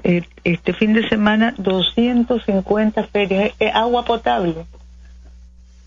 Eh, 0.02 0.22
este 0.44 0.72
fin 0.72 0.94
de 0.94 1.08
semana 1.08 1.54
250 1.58 3.04
ferias, 3.04 3.52
eh, 3.60 3.70
agua 3.72 4.04
potable, 4.04 4.54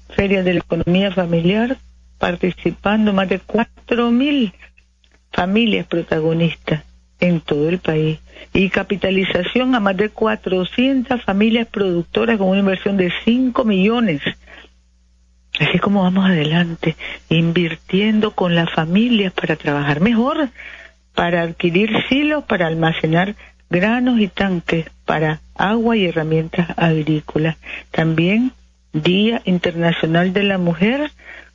ferias 0.09 0.45
de 0.45 0.53
la 0.53 0.59
economía 0.59 1.11
familiar, 1.11 1.77
participando 2.19 3.11
más 3.11 3.27
de 3.29 3.41
4.000 3.41 4.53
familias 5.31 5.87
protagonistas 5.87 6.83
en 7.19 7.41
todo 7.41 7.69
el 7.69 7.79
país 7.79 8.19
y 8.53 8.69
capitalización 8.69 9.75
a 9.75 9.79
más 9.79 9.97
de 9.97 10.09
400 10.09 11.21
familias 11.23 11.67
productoras 11.67 12.37
con 12.37 12.49
una 12.49 12.59
inversión 12.59 12.97
de 12.97 13.11
5 13.23 13.63
millones. 13.63 14.21
Así 15.59 15.79
como 15.79 16.03
vamos 16.03 16.25
adelante, 16.25 16.95
invirtiendo 17.29 18.31
con 18.31 18.55
las 18.55 18.71
familias 18.71 19.33
para 19.33 19.55
trabajar 19.55 20.01
mejor, 20.01 20.49
para 21.13 21.41
adquirir 21.43 21.91
silos 22.09 22.43
para 22.43 22.67
almacenar 22.67 23.35
granos 23.69 24.19
y 24.19 24.27
tanques 24.27 24.85
para 25.05 25.41
agua 25.55 25.95
y 25.95 26.05
herramientas 26.05 26.67
agrícolas. 26.75 27.57
También 27.91 28.51
Día 28.93 29.41
Internacional 29.45 30.33
de 30.33 30.43
la 30.43 30.57
Mujer 30.57 31.11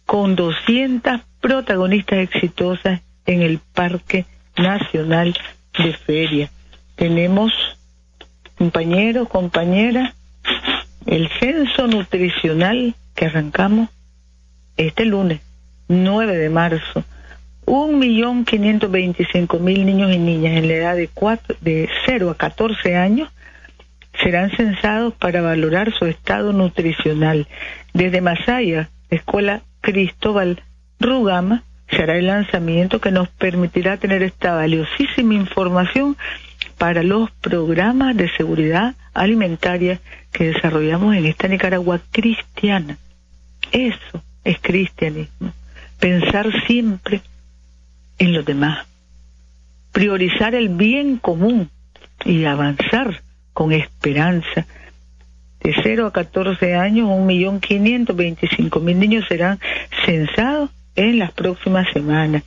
con 0.07 0.37
200 0.37 1.21
protagonistas 1.41 2.19
exitosas 2.19 3.03
en 3.27 3.43
el 3.43 3.61
Parque 3.75 4.27
Nacional 4.59 5.35
de 5.79 5.93
Feria. 5.95 6.51
Tenemos 6.97 7.53
compañeros, 8.57 9.29
compañeras, 9.29 10.15
el 11.07 11.29
censo 11.41 11.87
nutricional 11.87 12.95
que 13.15 13.27
arrancamos 13.27 13.89
este 14.77 15.05
lunes, 15.05 15.41
9 15.89 16.37
de 16.37 16.51
marzo. 16.51 17.05
Un 17.65 17.99
millón 17.99 18.45
quinientos 18.45 18.91
veinticinco 18.91 19.59
mil 19.59 19.85
niños 19.85 20.13
y 20.13 20.19
niñas 20.19 20.57
en 20.57 20.69
la 20.69 20.75
edad 20.75 20.97
de, 20.97 21.11
de 21.61 21.89
0 22.07 22.31
a 22.31 22.37
14 22.37 22.97
años 22.97 23.31
serán 24.23 24.51
censados 24.51 25.15
para 25.15 25.43
valorar 25.43 25.93
su 25.93 26.07
estado 26.07 26.53
nutricional. 26.53 27.47
Desde 27.93 28.21
Masaya, 28.21 28.89
Escuela 29.11 29.63
Cristóbal 29.81 30.63
Rugama, 30.99 31.63
se 31.91 32.03
hará 32.03 32.17
el 32.19 32.27
lanzamiento 32.27 33.01
que 33.01 33.11
nos 33.11 33.29
permitirá 33.29 33.97
tener 33.97 34.23
esta 34.23 34.55
valiosísima 34.55 35.35
información 35.35 36.17
para 36.77 37.03
los 37.03 37.31
programas 37.31 38.17
de 38.17 38.31
seguridad 38.37 38.95
alimentaria 39.15 40.01
que 40.33 40.53
desarrollamos 40.53 41.17
en 41.17 41.27
esta 41.27 41.49
Nicaragua 41.49 42.01
cristiana. 42.13 42.99
Eso 43.73 44.23
es 44.45 44.59
cristianismo. 44.61 45.53
Pensar 45.99 46.47
siempre 46.67 47.23
en 48.19 48.33
los 48.33 48.45
demás. 48.45 48.87
Priorizar 49.93 50.55
el 50.55 50.69
bien 50.69 51.17
común 51.17 51.71
y 52.25 52.45
avanzar 52.45 53.23
con 53.53 53.73
esperanza. 53.73 54.67
De 55.61 55.75
0 55.83 56.07
a 56.07 56.13
14 56.13 56.77
años, 56.77 57.09
un 57.11 57.27
millón 57.27 57.59
quinientos 57.59 58.15
veinticinco 58.15 58.79
mil 58.79 58.99
niños 58.99 59.25
serán 59.29 59.59
censados 60.05 60.71
en 60.99 61.21
las 61.21 61.31
próximas 61.33 61.87
semanas. 61.93 62.43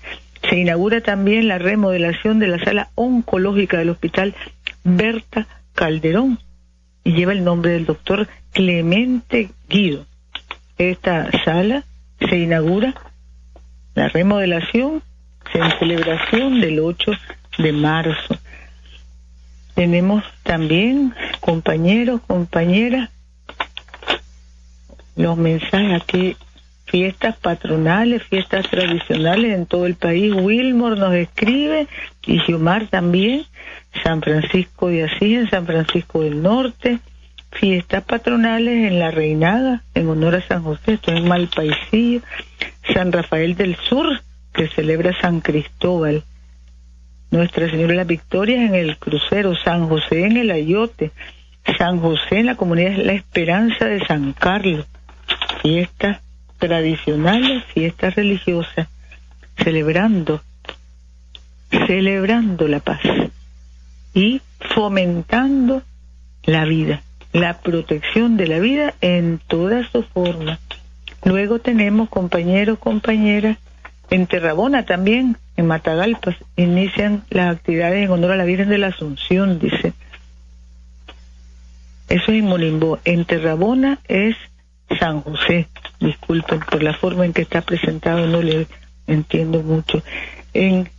Se 0.49 0.59
inaugura 0.59 0.99
también 0.99 1.47
la 1.47 1.57
remodelación 1.57 2.37
de 2.39 2.47
la 2.47 2.59
sala 2.59 2.89
oncológica 2.95 3.77
del 3.77 3.91
Hospital 3.91 4.35
Berta 4.83 5.47
Calderón 5.73 6.37
y 7.05 7.13
lleva 7.13 7.31
el 7.31 7.45
nombre 7.45 7.71
del 7.71 7.85
doctor 7.85 8.27
Clemente 8.51 9.51
Guido. 9.69 10.05
Esta 10.77 11.29
sala 11.45 11.85
se 12.19 12.39
inaugura 12.39 12.93
la 13.95 14.09
remodelación 14.09 15.01
en 15.53 15.79
celebración 15.79 16.59
del 16.59 16.79
8 16.81 17.11
de 17.59 17.71
marzo. 17.71 18.37
Tenemos 19.75 20.25
también 20.43 21.13
compañeros, 21.39 22.19
compañeras, 22.27 23.09
los 25.15 25.37
mensajes 25.37 26.01
aquí, 26.01 26.35
fiestas 26.91 27.37
patronales, 27.37 28.21
fiestas 28.23 28.69
tradicionales 28.69 29.55
en 29.55 29.65
todo 29.65 29.85
el 29.85 29.95
país. 29.95 30.33
Wilmore 30.33 30.99
nos 30.99 31.13
escribe 31.13 31.87
y 32.25 32.39
Giomar 32.39 32.87
también, 32.87 33.45
San 34.03 34.21
Francisco 34.21 34.89
de 34.89 35.05
Asís 35.05 35.39
en 35.39 35.49
San 35.49 35.65
Francisco 35.65 36.21
del 36.21 36.41
Norte, 36.41 36.99
fiestas 37.51 38.03
patronales 38.03 38.91
en 38.91 38.99
La 38.99 39.09
Reinada, 39.09 39.83
en 39.95 40.09
honor 40.09 40.35
a 40.35 40.41
San 40.41 40.63
José, 40.63 40.93
esto 40.93 41.11
en 41.11 41.27
Malpaisillo, 41.29 42.21
San 42.93 43.13
Rafael 43.13 43.55
del 43.55 43.77
Sur, 43.77 44.21
que 44.53 44.67
celebra 44.67 45.17
San 45.21 45.39
Cristóbal, 45.39 46.23
Nuestra 47.31 47.69
Señora 47.69 47.91
de 47.91 47.97
las 47.99 48.07
Victorias 48.07 48.59
en 48.67 48.75
el 48.75 48.97
crucero, 48.97 49.55
San 49.55 49.87
José 49.87 50.25
en 50.25 50.35
el 50.35 50.51
Ayote, 50.51 51.11
San 51.77 52.01
José 52.01 52.39
en 52.39 52.47
la 52.47 52.55
comunidad 52.55 52.97
La 52.97 53.13
Esperanza 53.13 53.85
de 53.85 54.05
San 54.05 54.33
Carlos, 54.33 54.85
fiestas 55.61 56.19
tradicionales, 56.61 57.65
fiestas 57.73 58.15
religiosas, 58.15 58.87
celebrando, 59.57 60.41
celebrando 61.87 62.69
la 62.69 62.79
paz 62.79 63.01
y 64.13 64.41
fomentando 64.73 65.83
la 66.43 66.63
vida 66.63 67.01
la 67.33 67.59
protección 67.61 68.37
de 68.37 68.47
la 68.47 68.59
vida 68.59 68.93
en 69.01 69.39
todas 69.47 69.89
sus 69.89 70.05
formas. 70.07 70.59
Luego 71.23 71.59
tenemos 71.59 72.09
compañeros, 72.09 72.79
compañeras, 72.79 73.57
en 74.09 74.27
Terrabona 74.27 74.85
también, 74.85 75.37
en 75.55 75.67
Matagalpas, 75.67 76.35
inician 76.57 77.23
las 77.29 77.55
actividades 77.55 78.05
en 78.05 78.11
honor 78.11 78.31
a 78.31 78.35
la 78.35 78.43
Virgen 78.43 78.69
de 78.69 78.77
la 78.77 78.87
Asunción, 78.87 79.59
dice. 79.59 79.93
Eso 82.09 82.31
es 82.31 82.39
en 82.39 82.45
Molimbó. 82.45 82.99
En 83.05 83.23
Terrabona 83.23 83.99
es 84.09 84.35
San 84.99 85.21
José. 85.21 85.69
Disculpen 86.01 86.59
por 86.59 86.81
la 86.83 86.93
forma 86.93 87.25
en 87.25 87.31
que 87.31 87.43
está 87.43 87.61
presentado, 87.61 88.27
no 88.27 88.41
le 88.41 88.67
entiendo 89.07 89.61
mucho. 89.61 90.01
En 90.53 90.89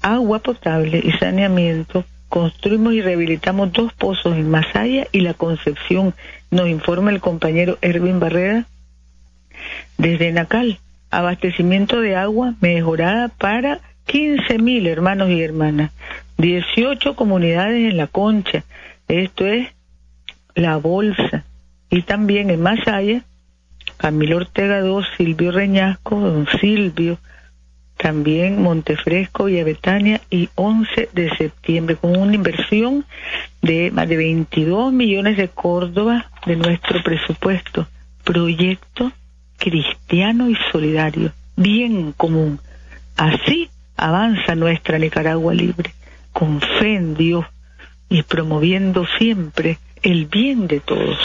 agua 0.00 0.38
potable 0.38 1.00
y 1.04 1.12
saneamiento 1.12 2.04
construimos 2.28 2.94
y 2.94 3.02
rehabilitamos 3.02 3.72
dos 3.72 3.92
pozos 3.92 4.36
en 4.36 4.50
Masaya 4.50 5.06
y 5.12 5.20
La 5.20 5.34
Concepción, 5.34 6.14
nos 6.50 6.68
informa 6.68 7.10
el 7.10 7.20
compañero 7.20 7.78
Erwin 7.82 8.20
Barrera. 8.20 8.66
Desde 9.98 10.32
Nacal, 10.32 10.78
abastecimiento 11.10 12.00
de 12.00 12.16
agua 12.16 12.54
mejorada 12.60 13.28
para 13.28 13.80
15 14.06 14.58
mil 14.58 14.86
hermanos 14.86 15.30
y 15.30 15.42
hermanas, 15.42 15.92
18 16.38 17.16
comunidades 17.16 17.90
en 17.90 17.96
La 17.96 18.06
Concha, 18.06 18.64
esto 19.08 19.46
es 19.46 19.68
La 20.54 20.76
Bolsa, 20.76 21.44
y 21.96 22.02
también 22.02 22.50
en 22.50 22.60
Masaya, 22.60 23.22
Camilo 23.96 24.36
Ortega 24.36 24.80
II, 24.80 25.00
Silvio 25.16 25.50
Reñasco, 25.50 26.20
don 26.20 26.46
Silvio, 26.60 27.18
también 27.96 28.60
Montefresco, 28.60 29.44
Villa 29.44 29.64
Betania 29.64 30.20
y 30.28 30.50
11 30.56 31.08
de 31.14 31.34
septiembre, 31.38 31.96
con 31.96 32.14
una 32.18 32.34
inversión 32.34 33.06
de 33.62 33.90
más 33.92 34.06
de 34.10 34.18
22 34.18 34.92
millones 34.92 35.38
de 35.38 35.48
Córdoba 35.48 36.30
de 36.44 36.56
nuestro 36.56 37.02
presupuesto. 37.02 37.88
Proyecto 38.24 39.12
cristiano 39.56 40.50
y 40.50 40.56
solidario, 40.70 41.32
bien 41.56 42.12
común. 42.12 42.60
Así 43.16 43.70
avanza 43.96 44.54
nuestra 44.54 44.98
Nicaragua 44.98 45.54
libre, 45.54 45.94
con 46.32 46.60
fe 46.60 46.96
en 46.96 47.14
Dios 47.14 47.46
y 48.10 48.22
promoviendo 48.22 49.06
siempre 49.18 49.78
el 50.02 50.26
bien 50.26 50.66
de 50.66 50.80
todos. 50.80 51.18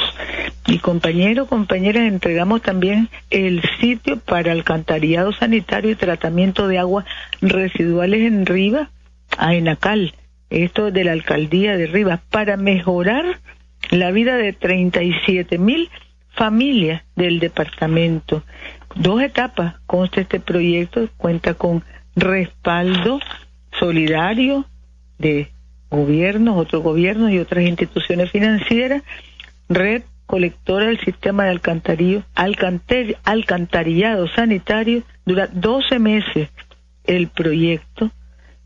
Y 0.67 0.80
compañeros, 0.80 1.47
compañeras, 1.47 2.04
entregamos 2.04 2.62
también 2.62 3.10
el 3.30 3.62
sitio 3.80 4.19
para 4.19 4.52
alcantarillado 4.52 5.34
sanitario 5.34 5.91
y 5.91 5.95
tratamiento 5.95 6.67
de 6.67 6.78
aguas 6.78 7.06
residuales 7.41 8.21
en 8.21 8.45
Rivas, 8.45 8.89
a 9.38 9.56
Enacal, 9.56 10.13
esto 10.50 10.91
de 10.91 11.04
la 11.04 11.13
alcaldía 11.13 11.78
de 11.78 11.88
Rivas, 11.88 12.19
para 12.30 12.58
mejorar 12.58 13.39
la 13.89 14.12
vida 14.12 14.38
de 14.38 14.54
37 14.54 15.58
mil 15.58 15.89
familias 16.36 17.04
del 17.15 17.39
departamento. 17.39 18.43
Dos 18.95 19.21
etapas 19.21 19.76
consta 19.86 20.21
este 20.21 20.39
proyecto, 20.39 21.10
cuenta 21.17 21.56
con 21.56 21.84
respaldo 22.15 23.19
solidario 23.80 24.65
de 25.17 25.52
gobiernos, 25.89 26.58
otros 26.58 26.84
gobiernos 26.84 27.32
y 27.32 27.39
otras 27.39 27.65
instituciones 27.65 28.32
financieras, 28.32 29.04
red 29.69 30.04
colectora 30.31 30.85
del 30.85 30.99
sistema 31.01 31.43
de 31.43 31.49
alcantarillado, 31.49 32.25
alcantarillado 33.25 34.29
sanitario, 34.29 35.03
dura 35.25 35.47
12 35.51 35.99
meses 35.99 36.47
el 37.03 37.27
proyecto 37.27 38.11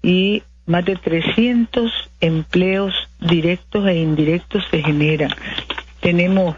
y 0.03 0.43
más 0.67 0.85
de 0.85 0.95
300 0.95 1.91
empleos 2.21 2.93
directos 3.19 3.87
e 3.87 3.95
indirectos 3.95 4.63
se 4.69 4.83
generan. 4.83 5.31
Tenemos 6.01 6.55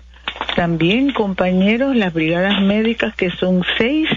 también, 0.57 1.13
compañeros, 1.13 1.95
las 1.95 2.13
brigadas 2.13 2.61
médicas, 2.61 3.15
que 3.15 3.31
son 3.31 3.63
seis 3.77 4.09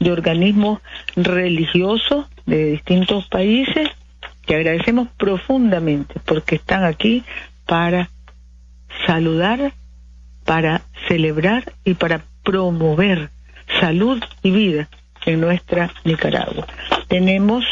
de 0.00 0.12
organismos 0.12 0.82
religiosos 1.16 2.26
de 2.44 2.72
distintos 2.72 3.26
países, 3.28 3.88
que 4.44 4.54
agradecemos 4.54 5.08
profundamente 5.16 6.20
porque 6.26 6.56
están 6.56 6.84
aquí 6.84 7.24
para 7.64 8.10
saludar 9.06 9.72
para 10.46 10.82
celebrar 11.08 11.72
y 11.84 11.94
para 11.94 12.22
promover 12.42 13.28
salud 13.80 14.22
y 14.42 14.50
vida 14.50 14.88
en 15.26 15.40
nuestra 15.40 15.92
Nicaragua. 16.04 16.66
Tenemos 17.08 17.64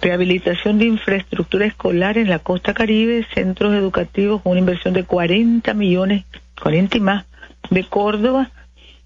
rehabilitación 0.00 0.78
de 0.78 0.84
infraestructura 0.84 1.66
escolar 1.66 2.18
en 2.18 2.28
la 2.28 2.38
costa 2.38 2.74
caribe, 2.74 3.26
centros 3.34 3.74
educativos 3.74 4.42
con 4.42 4.52
una 4.52 4.60
inversión 4.60 4.94
de 4.94 5.04
40 5.04 5.74
millones, 5.74 6.24
40 6.62 6.98
y 6.98 7.00
más, 7.00 7.24
de 7.70 7.84
Córdoba. 7.84 8.50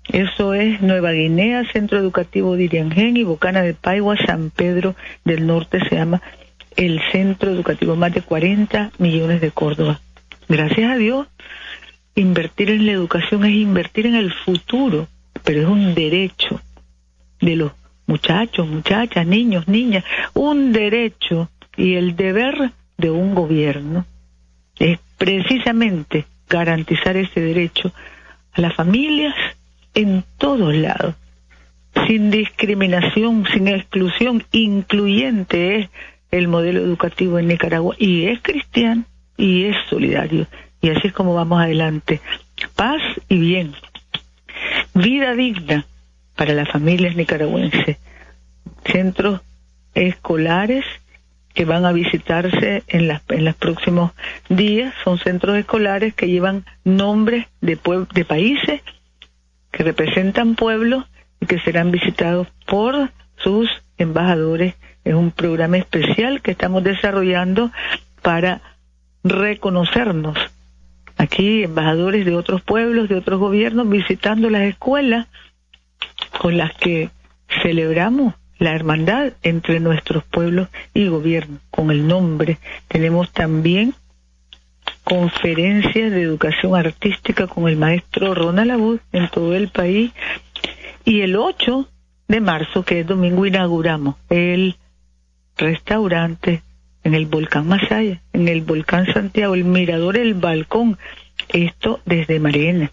Eso 0.08 0.54
es 0.54 0.82
Nueva 0.82 1.12
Guinea, 1.12 1.62
Centro 1.72 1.98
Educativo 1.98 2.56
de 2.56 2.64
Iriangén 2.64 3.16
y 3.16 3.22
Bocana 3.22 3.62
de 3.62 3.74
Paigua, 3.74 4.16
San 4.26 4.50
Pedro 4.50 4.96
del 5.24 5.46
Norte 5.46 5.78
se 5.88 5.94
llama 5.94 6.20
el 6.76 7.00
Centro 7.12 7.50
Educativo, 7.50 7.94
más 7.94 8.12
de 8.12 8.22
40 8.22 8.92
millones 8.98 9.40
de 9.40 9.50
Córdoba. 9.52 10.00
Gracias 10.48 10.90
a 10.90 10.96
Dios 10.96 11.28
invertir 12.14 12.70
en 12.70 12.86
la 12.86 12.92
educación 12.92 13.44
es 13.44 13.52
invertir 13.52 14.06
en 14.06 14.14
el 14.14 14.32
futuro, 14.32 15.08
pero 15.44 15.62
es 15.62 15.66
un 15.66 15.94
derecho 15.94 16.60
de 17.40 17.56
los 17.56 17.72
muchachos, 18.06 18.66
muchachas, 18.68 19.26
niños, 19.26 19.68
niñas, 19.68 20.04
un 20.34 20.72
derecho 20.72 21.48
y 21.76 21.94
el 21.94 22.16
deber 22.16 22.72
de 22.98 23.10
un 23.10 23.34
gobierno 23.34 24.04
es 24.78 24.98
precisamente 25.16 26.26
garantizar 26.48 27.16
ese 27.16 27.40
derecho 27.40 27.92
a 28.52 28.60
las 28.60 28.74
familias 28.74 29.34
en 29.94 30.24
todos 30.38 30.74
lados, 30.74 31.14
sin 32.06 32.30
discriminación, 32.30 33.46
sin 33.52 33.68
exclusión, 33.68 34.42
incluyente 34.52 35.78
es 35.78 35.88
el 36.30 36.48
modelo 36.48 36.80
educativo 36.80 37.38
en 37.38 37.48
Nicaragua 37.48 37.94
y 37.98 38.26
es 38.26 38.40
cristiano 38.40 39.04
y 39.36 39.64
es 39.64 39.76
solidario. 39.88 40.46
Y 40.80 40.90
así 40.90 41.08
es 41.08 41.12
como 41.12 41.34
vamos 41.34 41.60
adelante. 41.60 42.20
Paz 42.74 43.02
y 43.28 43.38
bien. 43.38 43.74
Vida 44.94 45.34
digna 45.34 45.86
para 46.36 46.54
las 46.54 46.70
familias 46.70 47.16
nicaragüenses. 47.16 47.98
Centros 48.84 49.40
escolares 49.94 50.84
que 51.54 51.64
van 51.64 51.84
a 51.84 51.92
visitarse 51.92 52.84
en, 52.86 53.08
las, 53.08 53.22
en 53.28 53.44
los 53.44 53.54
próximos 53.56 54.12
días. 54.48 54.94
Son 55.04 55.18
centros 55.18 55.58
escolares 55.58 56.14
que 56.14 56.28
llevan 56.28 56.64
nombres 56.84 57.46
de, 57.60 57.78
de 58.14 58.24
países 58.24 58.80
que 59.70 59.84
representan 59.84 60.54
pueblos 60.54 61.04
y 61.40 61.46
que 61.46 61.60
serán 61.60 61.90
visitados 61.90 62.48
por 62.66 63.10
sus 63.36 63.68
embajadores. 63.98 64.74
Es 65.04 65.14
un 65.14 65.30
programa 65.30 65.78
especial 65.78 66.42
que 66.42 66.52
estamos 66.52 66.84
desarrollando 66.84 67.70
para 68.22 68.60
reconocernos. 69.24 70.38
Aquí 71.20 71.64
embajadores 71.64 72.24
de 72.24 72.34
otros 72.34 72.62
pueblos, 72.62 73.10
de 73.10 73.14
otros 73.14 73.38
gobiernos, 73.38 73.86
visitando 73.86 74.48
las 74.48 74.62
escuelas 74.62 75.26
con 76.38 76.56
las 76.56 76.72
que 76.76 77.10
celebramos 77.62 78.32
la 78.56 78.74
hermandad 78.74 79.34
entre 79.42 79.80
nuestros 79.80 80.24
pueblos 80.24 80.68
y 80.94 81.08
gobiernos, 81.08 81.60
con 81.70 81.90
el 81.90 82.08
nombre. 82.08 82.56
Tenemos 82.88 83.30
también 83.32 83.92
conferencias 85.04 86.10
de 86.10 86.22
educación 86.22 86.74
artística 86.74 87.46
con 87.46 87.68
el 87.68 87.76
maestro 87.76 88.34
Ronald 88.34 88.70
Abud 88.70 89.00
en 89.12 89.28
todo 89.28 89.54
el 89.54 89.68
país. 89.68 90.12
Y 91.04 91.20
el 91.20 91.36
8 91.36 91.86
de 92.28 92.40
marzo, 92.40 92.82
que 92.82 93.00
es 93.00 93.06
domingo, 93.06 93.44
inauguramos 93.44 94.14
el 94.30 94.76
restaurante 95.58 96.62
en 97.04 97.14
el 97.14 97.26
volcán 97.26 97.66
Masaya, 97.66 98.20
en 98.32 98.48
el 98.48 98.62
volcán 98.62 99.06
Santiago, 99.12 99.54
el 99.54 99.64
mirador, 99.64 100.16
el 100.16 100.34
balcón. 100.34 100.98
Esto 101.48 102.00
desde 102.04 102.38
Mariana. 102.38 102.92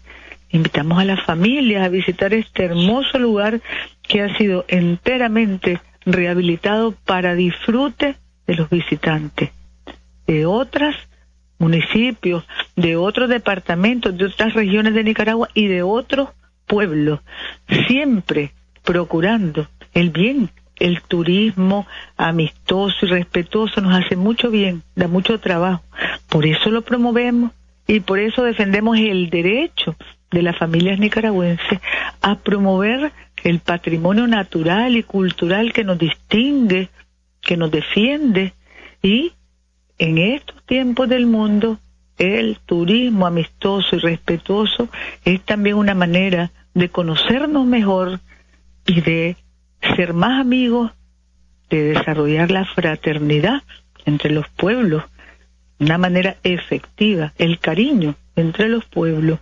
Invitamos 0.50 0.98
a 0.98 1.04
las 1.04 1.22
familias 1.24 1.84
a 1.84 1.90
visitar 1.90 2.32
este 2.32 2.64
hermoso 2.64 3.18
lugar 3.18 3.60
que 4.02 4.22
ha 4.22 4.36
sido 4.38 4.64
enteramente 4.68 5.80
rehabilitado 6.06 6.92
para 7.04 7.34
disfrute 7.34 8.16
de 8.46 8.54
los 8.54 8.70
visitantes 8.70 9.50
de 10.28 10.46
otros 10.46 10.94
municipios, 11.58 12.44
de 12.76 12.96
otros 12.96 13.28
departamentos, 13.28 14.16
de 14.16 14.26
otras 14.26 14.54
regiones 14.54 14.94
de 14.94 15.02
Nicaragua 15.02 15.48
y 15.54 15.66
de 15.66 15.82
otros 15.82 16.28
pueblos, 16.66 17.20
siempre 17.88 18.52
procurando 18.84 19.66
el 19.94 20.10
bien. 20.10 20.50
El 20.78 21.02
turismo 21.02 21.86
amistoso 22.16 23.06
y 23.06 23.08
respetuoso 23.08 23.80
nos 23.80 23.94
hace 23.94 24.16
mucho 24.16 24.50
bien, 24.50 24.82
da 24.94 25.08
mucho 25.08 25.38
trabajo. 25.40 25.82
Por 26.28 26.46
eso 26.46 26.70
lo 26.70 26.82
promovemos 26.82 27.52
y 27.86 28.00
por 28.00 28.18
eso 28.18 28.42
defendemos 28.42 28.98
el 28.98 29.30
derecho 29.30 29.96
de 30.30 30.42
las 30.42 30.56
familias 30.58 30.98
nicaragüenses 30.98 31.80
a 32.20 32.36
promover 32.36 33.12
el 33.44 33.60
patrimonio 33.60 34.26
natural 34.26 34.96
y 34.96 35.02
cultural 35.02 35.72
que 35.72 35.84
nos 35.84 35.98
distingue, 35.98 36.90
que 37.40 37.56
nos 37.56 37.70
defiende 37.70 38.52
y 39.02 39.32
en 39.98 40.18
estos 40.18 40.62
tiempos 40.64 41.08
del 41.08 41.26
mundo 41.26 41.78
el 42.18 42.58
turismo 42.66 43.26
amistoso 43.26 43.96
y 43.96 44.00
respetuoso 44.00 44.88
es 45.24 45.40
también 45.42 45.76
una 45.76 45.94
manera 45.94 46.50
de 46.74 46.88
conocernos 46.88 47.66
mejor 47.66 48.20
y 48.86 49.00
de 49.00 49.36
ser 49.80 50.12
más 50.14 50.40
amigos, 50.40 50.92
de 51.70 51.82
desarrollar 51.82 52.50
la 52.50 52.64
fraternidad 52.64 53.62
entre 54.06 54.30
los 54.30 54.48
pueblos, 54.48 55.04
una 55.78 55.98
manera 55.98 56.36
efectiva, 56.42 57.32
el 57.38 57.58
cariño 57.58 58.14
entre 58.36 58.68
los 58.68 58.84
pueblos 58.86 59.38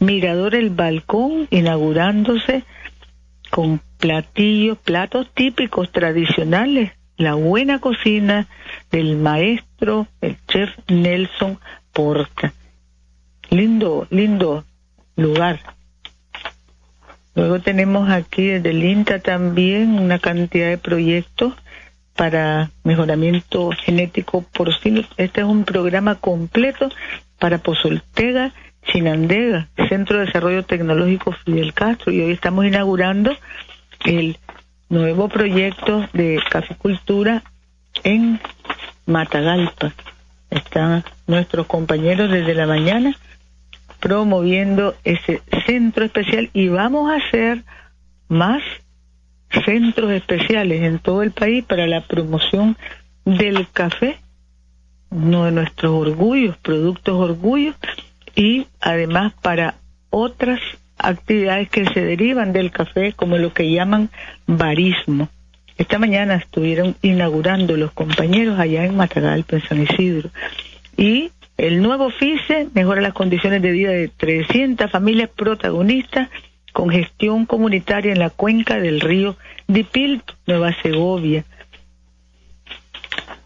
Mirador 0.00 0.54
El 0.54 0.70
Balcón, 0.70 1.46
inaugurándose 1.50 2.64
con 3.50 3.80
platillos, 3.98 4.78
platos 4.78 5.28
típicos 5.34 5.92
tradicionales, 5.92 6.92
la 7.16 7.34
buena 7.34 7.78
cocina 7.78 8.48
del 8.90 9.16
maestro, 9.16 10.08
el 10.20 10.36
chef 10.46 10.70
Nelson 10.88 11.58
Porta. 11.92 12.52
Lindo, 13.50 14.06
lindo 14.10 14.64
lugar. 15.16 15.60
Luego 17.34 17.60
tenemos 17.60 18.10
aquí 18.10 18.46
desde 18.46 18.70
el 18.70 18.84
INTA 18.84 19.20
también 19.20 19.98
una 19.98 20.18
cantidad 20.18 20.68
de 20.68 20.78
proyectos 20.78 21.54
para 22.14 22.70
mejoramiento 22.84 23.70
genético 23.70 24.42
porcino. 24.42 25.02
Este 25.16 25.40
es 25.40 25.46
un 25.46 25.64
programa 25.64 26.16
completo 26.16 26.90
para 27.38 27.58
Pozoltega 27.58 28.52
Chinandega, 28.86 29.68
Centro 29.88 30.18
de 30.18 30.26
Desarrollo 30.26 30.64
Tecnológico 30.64 31.32
Fidel 31.32 31.72
Castro, 31.72 32.12
y 32.12 32.20
hoy 32.20 32.32
estamos 32.32 32.66
inaugurando 32.66 33.34
el 34.04 34.36
nuevo 34.88 35.28
proyecto 35.28 36.08
de 36.12 36.38
caficultura 36.50 37.42
en 38.04 38.40
Matagalpa. 39.06 39.92
Están 40.50 41.04
nuestros 41.26 41.66
compañeros 41.66 42.30
desde 42.30 42.54
la 42.54 42.66
mañana 42.66 43.16
promoviendo 44.02 44.96
ese 45.04 45.42
centro 45.64 46.04
especial 46.04 46.50
y 46.52 46.66
vamos 46.66 47.08
a 47.08 47.24
hacer 47.24 47.62
más 48.28 48.60
centros 49.64 50.10
especiales 50.10 50.82
en 50.82 50.98
todo 50.98 51.22
el 51.22 51.30
país 51.30 51.64
para 51.64 51.86
la 51.86 52.00
promoción 52.00 52.76
del 53.24 53.68
café, 53.70 54.18
uno 55.10 55.44
de 55.44 55.52
nuestros 55.52 55.92
orgullos, 55.92 56.56
productos 56.56 57.14
orgullos, 57.14 57.76
y 58.34 58.66
además 58.80 59.34
para 59.40 59.76
otras 60.10 60.58
actividades 60.98 61.70
que 61.70 61.86
se 61.86 62.00
derivan 62.04 62.52
del 62.52 62.72
café, 62.72 63.12
como 63.12 63.38
lo 63.38 63.52
que 63.52 63.70
llaman 63.70 64.10
barismo. 64.48 65.28
Esta 65.78 66.00
mañana 66.00 66.34
estuvieron 66.34 66.96
inaugurando 67.02 67.76
los 67.76 67.92
compañeros 67.92 68.58
allá 68.58 68.84
en 68.84 68.96
Matagalpa, 68.96 69.56
en 69.56 69.62
San 69.62 69.82
Isidro. 69.82 70.30
Y 70.96 71.30
el 71.56 71.82
nuevo 71.82 72.10
FICE 72.10 72.68
mejora 72.74 73.00
las 73.00 73.12
condiciones 73.12 73.62
de 73.62 73.70
vida 73.70 73.90
de 73.90 74.08
300 74.08 74.90
familias 74.90 75.30
protagonistas 75.34 76.28
con 76.72 76.90
gestión 76.90 77.46
comunitaria 77.46 78.12
en 78.12 78.18
la 78.18 78.30
cuenca 78.30 78.80
del 78.80 79.00
río 79.00 79.36
Dipilto, 79.68 80.34
Nueva 80.46 80.72
Segovia. 80.82 81.44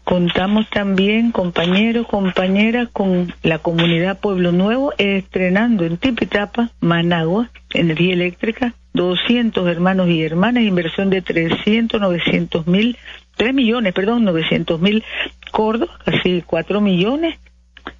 Contamos 0.03 0.69
también, 0.69 1.33
compañeros, 1.33 2.07
compañeras, 2.07 2.87
con 2.93 3.33
la 3.43 3.59
comunidad 3.59 4.17
Pueblo 4.19 4.53
Nuevo 4.53 4.93
estrenando 4.97 5.83
en 5.83 5.97
Tipitapa, 5.97 6.71
Managua, 6.79 7.49
energía 7.73 8.13
eléctrica, 8.13 8.73
200 8.93 9.67
hermanos 9.67 10.07
y 10.07 10.23
hermanas, 10.23 10.63
inversión 10.63 11.09
de 11.09 11.21
300, 11.21 11.99
900 11.99 12.67
mil, 12.67 12.97
3 13.35 13.53
millones, 13.53 13.93
perdón, 13.93 14.23
900 14.23 14.79
mil 14.79 15.03
cordos, 15.51 15.89
casi 16.05 16.41
4 16.41 16.79
millones, 16.79 17.37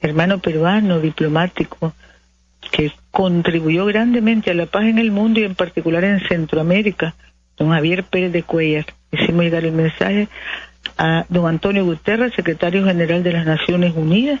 hermano 0.00 0.38
peruano 0.38 1.00
diplomático 1.00 1.92
que 2.70 2.92
contribuyó 3.10 3.86
grandemente 3.86 4.50
a 4.50 4.54
la 4.54 4.66
paz 4.66 4.84
en 4.84 4.98
el 4.98 5.10
mundo 5.10 5.40
y 5.40 5.44
en 5.44 5.54
particular 5.54 6.04
en 6.04 6.20
Centroamérica, 6.28 7.14
don 7.56 7.70
Javier 7.70 8.04
Pérez 8.04 8.32
de 8.32 8.42
Cuellar. 8.42 8.86
hicimos 9.10 9.44
llegar 9.44 9.64
el 9.64 9.72
mensaje 9.72 10.28
a 10.96 11.24
don 11.28 11.46
Antonio 11.46 11.84
Guterres, 11.84 12.34
secretario 12.34 12.84
general 12.84 13.22
de 13.22 13.32
las 13.32 13.46
Naciones 13.46 13.94
Unidas, 13.96 14.40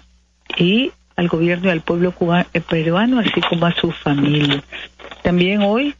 y 0.56 0.92
al 1.16 1.28
gobierno 1.28 1.68
y 1.68 1.72
al 1.72 1.80
pueblo 1.80 2.12
cubano, 2.12 2.46
eh, 2.54 2.60
peruano, 2.60 3.18
así 3.18 3.40
como 3.40 3.66
a 3.66 3.74
su 3.74 3.90
familia. 3.90 4.62
También 5.22 5.62
hoy 5.62 5.94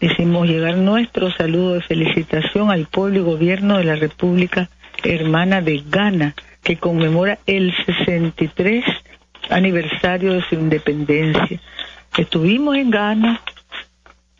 hicimos 0.00 0.48
llegar 0.48 0.76
nuestro 0.76 1.30
saludo 1.30 1.74
de 1.74 1.82
felicitación 1.82 2.70
al 2.70 2.86
pueblo 2.86 3.20
y 3.20 3.22
gobierno 3.22 3.78
de 3.78 3.84
la 3.84 3.96
República 3.96 4.68
Hermana 5.04 5.60
de 5.60 5.82
Ghana, 5.88 6.34
que 6.62 6.76
conmemora 6.76 7.38
el 7.46 7.72
63 7.86 8.84
aniversario 9.50 10.34
de 10.34 10.42
su 10.42 10.54
independencia. 10.54 11.60
Estuvimos 12.16 12.76
en 12.76 12.90
Ghana, 12.90 13.40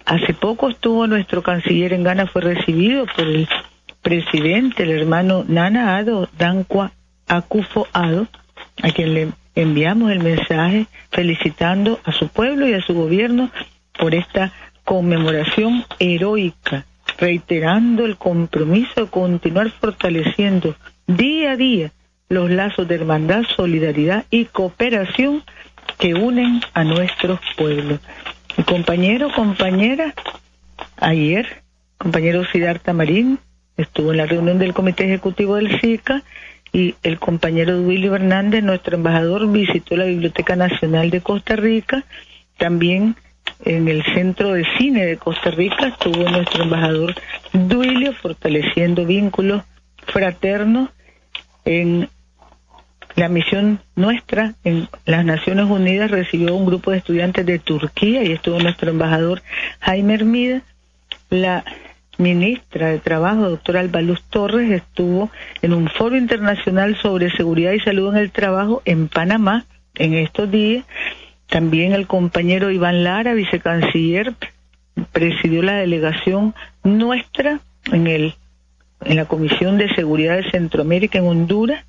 hace 0.05 0.35
poco 0.35 0.70
estuvo 0.70 1.07
nuestro 1.07 1.42
canciller 1.42 1.92
en 1.92 2.05
Ghana, 2.05 2.27
fue 2.27 2.42
recibido 2.42 3.07
por 3.07 3.27
el 3.27 3.49
presidente, 4.03 4.83
el 4.83 4.90
hermano 4.90 5.44
Nana 5.46 5.96
Ado 5.96 6.29
Dankwa 6.38 6.92
Akufo 7.29 7.87
Ado, 7.92 8.27
a 8.83 8.90
quien 8.90 9.14
le 9.14 9.29
enviamos 9.55 10.11
el 10.11 10.20
mensaje 10.20 10.87
felicitando 11.11 12.01
a 12.05 12.12
su 12.12 12.29
pueblo 12.29 12.68
y 12.68 12.75
a 12.75 12.83
su 12.83 12.94
gobierno 12.94 13.51
por 13.99 14.14
esta 14.14 14.53
conmemoración 14.85 15.85
heroica, 15.99 16.87
reiterando 17.18 18.07
el 18.07 18.16
compromiso 18.16 19.05
de 19.05 19.11
continuar 19.11 19.70
fortaleciendo 19.70 20.75
día 21.07 21.53
a 21.53 21.57
día 21.57 21.92
los 22.30 22.48
lazos 22.48 22.86
de 22.86 22.94
hermandad, 22.94 23.42
solidaridad 23.56 24.24
y 24.30 24.44
cooperación 24.44 25.42
que 25.98 26.14
unen 26.14 26.60
a 26.74 26.84
nuestros 26.84 27.40
pueblos. 27.56 27.98
Mi 28.56 28.62
compañero, 28.62 29.32
compañera, 29.34 30.14
ayer, 30.96 31.62
compañero 31.98 32.44
Siddhartha 32.44 32.92
Marín, 32.92 33.40
estuvo 33.76 34.12
en 34.12 34.18
la 34.18 34.26
reunión 34.26 34.60
del 34.60 34.74
Comité 34.74 35.06
Ejecutivo 35.06 35.56
del 35.56 35.80
SICA 35.80 36.22
y 36.72 36.94
el 37.02 37.18
compañero 37.18 37.80
Willy 37.80 38.06
Hernández, 38.06 38.62
nuestro 38.62 38.94
embajador, 38.94 39.50
visitó 39.50 39.96
la 39.96 40.04
Biblioteca 40.04 40.54
Nacional 40.54 41.10
de 41.10 41.22
Costa 41.22 41.56
Rica, 41.56 42.04
también 42.58 43.16
en 43.64 43.88
el 43.88 44.04
Centro 44.04 44.52
de 44.52 44.64
Cine 44.78 45.04
de 45.04 45.16
Costa 45.16 45.50
Rica 45.50 45.88
estuvo 45.88 46.28
nuestro 46.28 46.62
embajador 46.62 47.12
Duilio 47.52 48.12
fortaleciendo 48.12 49.04
vínculos 49.04 49.64
fraternos 50.06 50.90
en 51.64 52.08
la 53.16 53.29
misión 53.29 53.81
nuestra 53.96 54.55
en 54.64 54.88
las 55.05 55.25
Naciones 55.25 55.66
Unidas 55.66 56.11
recibió 56.11 56.55
un 56.55 56.66
grupo 56.66 56.90
de 56.90 56.99
estudiantes 56.99 57.44
de 57.44 57.59
Turquía 57.59 58.23
y 58.23 58.33
estuvo 58.33 58.59
nuestro 58.59 58.90
embajador 58.90 59.42
Jaime 59.81 60.14
Hermida. 60.14 60.62
La 61.29 61.64
ministra 62.18 62.88
de 62.88 62.99
Trabajo, 62.99 63.49
doctora 63.49 63.81
Albaluz 63.81 64.23
Torres, 64.31 64.70
estuvo 64.70 65.31
en 65.62 65.73
un 65.73 65.88
foro 65.88 66.16
internacional 66.16 66.96
sobre 67.01 67.31
seguridad 67.31 67.73
y 67.73 67.81
salud 67.81 68.14
en 68.14 68.20
el 68.20 68.31
trabajo 68.31 68.83
en 68.85 69.09
Panamá 69.09 69.64
en 69.94 70.14
estos 70.14 70.51
días. 70.51 70.85
También 71.49 71.92
el 71.92 72.07
compañero 72.07 72.70
Iván 72.70 73.03
Lara, 73.03 73.35
vicecanciller, 73.35 74.35
presidió 75.12 75.62
la 75.62 75.75
delegación 75.75 76.55
nuestra 76.85 77.61
en 77.92 78.07
el 78.07 78.35
en 79.03 79.16
la 79.16 79.25
Comisión 79.25 79.79
de 79.79 79.88
Seguridad 79.94 80.37
de 80.37 80.51
Centroamérica 80.51 81.18
en 81.18 81.27
Honduras 81.27 81.85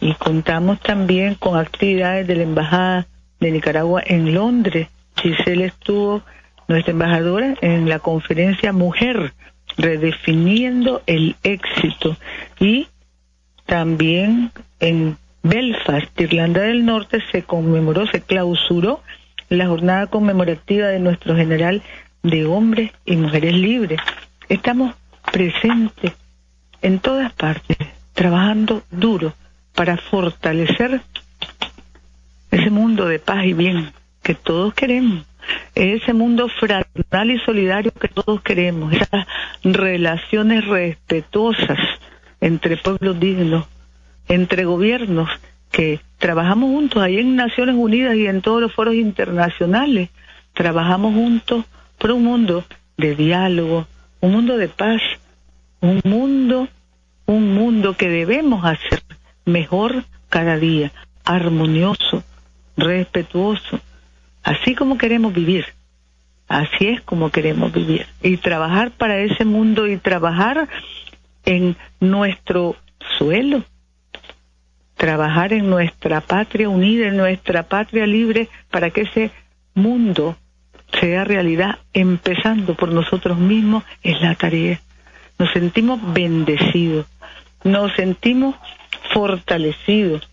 y 0.00 0.14
contamos 0.14 0.80
también 0.80 1.34
con 1.34 1.58
actividades 1.58 2.26
de 2.26 2.36
la 2.36 2.42
Embajada 2.42 3.06
de 3.40 3.50
Nicaragua 3.50 4.02
en 4.04 4.34
Londres. 4.34 4.88
Giselle 5.16 5.66
estuvo, 5.66 6.22
nuestra 6.68 6.92
embajadora, 6.92 7.54
en 7.60 7.88
la 7.88 7.98
conferencia 7.98 8.72
Mujer 8.72 9.32
redefiniendo 9.78 11.02
el 11.06 11.36
éxito 11.42 12.16
y 12.58 12.88
también 13.66 14.52
en 14.80 15.16
Belfast, 15.42 16.20
Irlanda 16.20 16.62
del 16.62 16.84
Norte, 16.84 17.22
se 17.30 17.42
conmemoró, 17.42 18.06
se 18.06 18.20
clausuró 18.20 19.00
la 19.48 19.66
jornada 19.66 20.06
conmemorativa 20.08 20.88
de 20.88 20.98
nuestro 20.98 21.36
general 21.36 21.82
de 22.22 22.46
hombres 22.46 22.90
y 23.04 23.16
mujeres 23.16 23.54
libres. 23.54 24.00
Estamos 24.48 24.94
presentes 25.30 26.12
en 26.82 26.98
todas 26.98 27.32
partes, 27.32 27.76
trabajando 28.14 28.82
duro 28.90 29.34
para 29.76 29.96
fortalecer 29.96 31.00
ese 32.50 32.70
mundo 32.70 33.06
de 33.06 33.20
paz 33.20 33.44
y 33.44 33.52
bien 33.52 33.92
que 34.22 34.34
todos 34.34 34.74
queremos 34.74 35.24
ese 35.74 36.12
mundo 36.12 36.48
fraternal 36.48 37.30
y 37.30 37.38
solidario 37.40 37.92
que 37.92 38.08
todos 38.08 38.40
queremos, 38.42 38.92
esas 38.92 39.26
relaciones 39.62 40.66
respetuosas 40.66 41.78
entre 42.40 42.76
pueblos 42.76 43.18
dignos, 43.20 43.66
entre 44.28 44.64
gobiernos 44.64 45.28
que 45.70 46.00
trabajamos 46.18 46.70
juntos 46.70 47.02
ahí 47.02 47.18
en 47.18 47.36
Naciones 47.36 47.74
Unidas 47.76 48.16
y 48.16 48.26
en 48.26 48.40
todos 48.40 48.60
los 48.60 48.72
foros 48.72 48.94
internacionales, 48.94 50.08
trabajamos 50.54 51.14
juntos 51.14 51.64
por 51.98 52.12
un 52.12 52.24
mundo 52.24 52.64
de 52.96 53.14
diálogo, 53.14 53.86
un 54.20 54.32
mundo 54.32 54.56
de 54.56 54.68
paz, 54.68 55.02
un 55.80 56.00
mundo, 56.04 56.68
un 57.26 57.54
mundo 57.54 57.96
que 57.96 58.08
debemos 58.08 58.64
hacer 58.64 59.02
mejor 59.46 60.04
cada 60.28 60.58
día, 60.58 60.92
armonioso, 61.24 62.22
respetuoso, 62.76 63.80
así 64.42 64.74
como 64.74 64.98
queremos 64.98 65.32
vivir. 65.32 65.64
Así 66.48 66.88
es 66.88 67.00
como 67.00 67.30
queremos 67.30 67.72
vivir. 67.72 68.06
Y 68.22 68.36
trabajar 68.36 68.92
para 68.92 69.18
ese 69.18 69.44
mundo 69.44 69.86
y 69.86 69.96
trabajar 69.96 70.68
en 71.44 71.76
nuestro 71.98 72.76
suelo. 73.18 73.64
Trabajar 74.96 75.52
en 75.52 75.68
nuestra 75.68 76.20
patria 76.20 76.68
unida, 76.68 77.08
en 77.08 77.16
nuestra 77.16 77.64
patria 77.64 78.06
libre, 78.06 78.48
para 78.70 78.90
que 78.90 79.02
ese 79.02 79.30
mundo 79.74 80.36
sea 81.00 81.24
realidad, 81.24 81.80
empezando 81.92 82.74
por 82.74 82.90
nosotros 82.90 83.38
mismos, 83.38 83.84
es 84.02 84.20
la 84.20 84.34
tarea. 84.36 84.80
Nos 85.38 85.50
sentimos 85.52 86.00
bendecidos, 86.14 87.06
nos 87.64 87.92
sentimos 87.94 88.54
fortalecidos, 89.12 90.28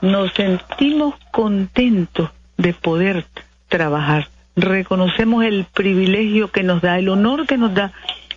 nos 0.00 0.32
sentimos 0.32 1.14
contentos 1.30 2.30
de 2.56 2.72
poder 2.72 3.24
trabajar. 3.68 4.28
Reconocemos 4.54 5.44
el 5.44 5.64
privilegio 5.64 6.50
que 6.50 6.62
nos 6.62 6.82
da, 6.82 6.98
el 6.98 7.08
honor 7.08 7.46
que 7.46 7.58
nos 7.58 7.74
da 7.74 7.92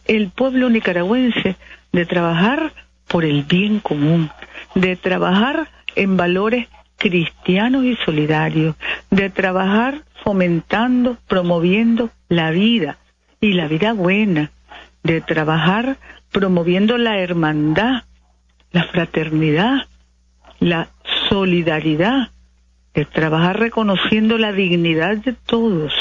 el 0.06 0.30
pueblo 0.30 0.69
nicaragüense 0.69 1.56
de 1.91 2.06
trabajar 2.06 2.73
por 3.08 3.25
el 3.25 3.43
bien 3.43 3.80
común, 3.80 4.30
de 4.75 4.95
trabajar 4.95 5.69
en 5.95 6.17
valores 6.17 6.67
cristianos 6.97 7.86
y 7.86 7.95
solidarios, 7.97 8.75
de 9.10 9.30
trabajar 9.30 10.02
fomentando, 10.23 11.17
promoviendo 11.28 12.10
la 12.28 12.52
vida 12.52 12.97
y 13.39 13.54
la 13.54 13.67
vida 13.67 13.93
buena, 13.93 14.52
de 15.04 15.21
trabajar 15.21 15.97
promoviendo 16.32 16.97
la 16.97 17.19
hermandad, 17.19 18.04
la 18.71 18.84
fraternidad, 18.86 19.88
la 20.60 20.89
solidaridad, 21.29 22.29
de 22.93 23.05
trabajar 23.05 23.60
reconociendo 23.60 24.38
la 24.38 24.51
dignidad 24.51 25.17
de 25.17 25.34
todos 25.34 25.93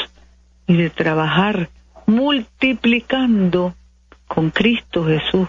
y 0.67 0.75
de 0.75 0.91
trabajar 0.91 1.69
multiplicando 2.07 3.75
con 4.27 4.51
Cristo 4.51 5.07
Jesús, 5.07 5.49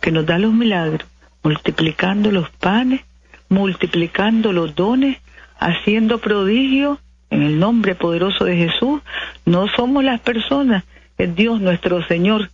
que 0.00 0.10
nos 0.10 0.26
da 0.26 0.38
los 0.38 0.52
milagros, 0.52 1.08
multiplicando 1.42 2.30
los 2.30 2.50
panes, 2.50 3.02
multiplicando 3.48 4.52
los 4.52 4.74
dones, 4.74 5.18
haciendo 5.58 6.18
prodigios 6.18 6.98
en 7.30 7.42
el 7.42 7.58
nombre 7.58 7.94
poderoso 7.94 8.44
de 8.44 8.56
Jesús. 8.56 9.00
No 9.46 9.68
somos 9.68 10.04
las 10.04 10.20
personas, 10.20 10.84
es 11.18 11.34
Dios 11.34 11.60
nuestro 11.60 12.04
Señor 12.06 12.50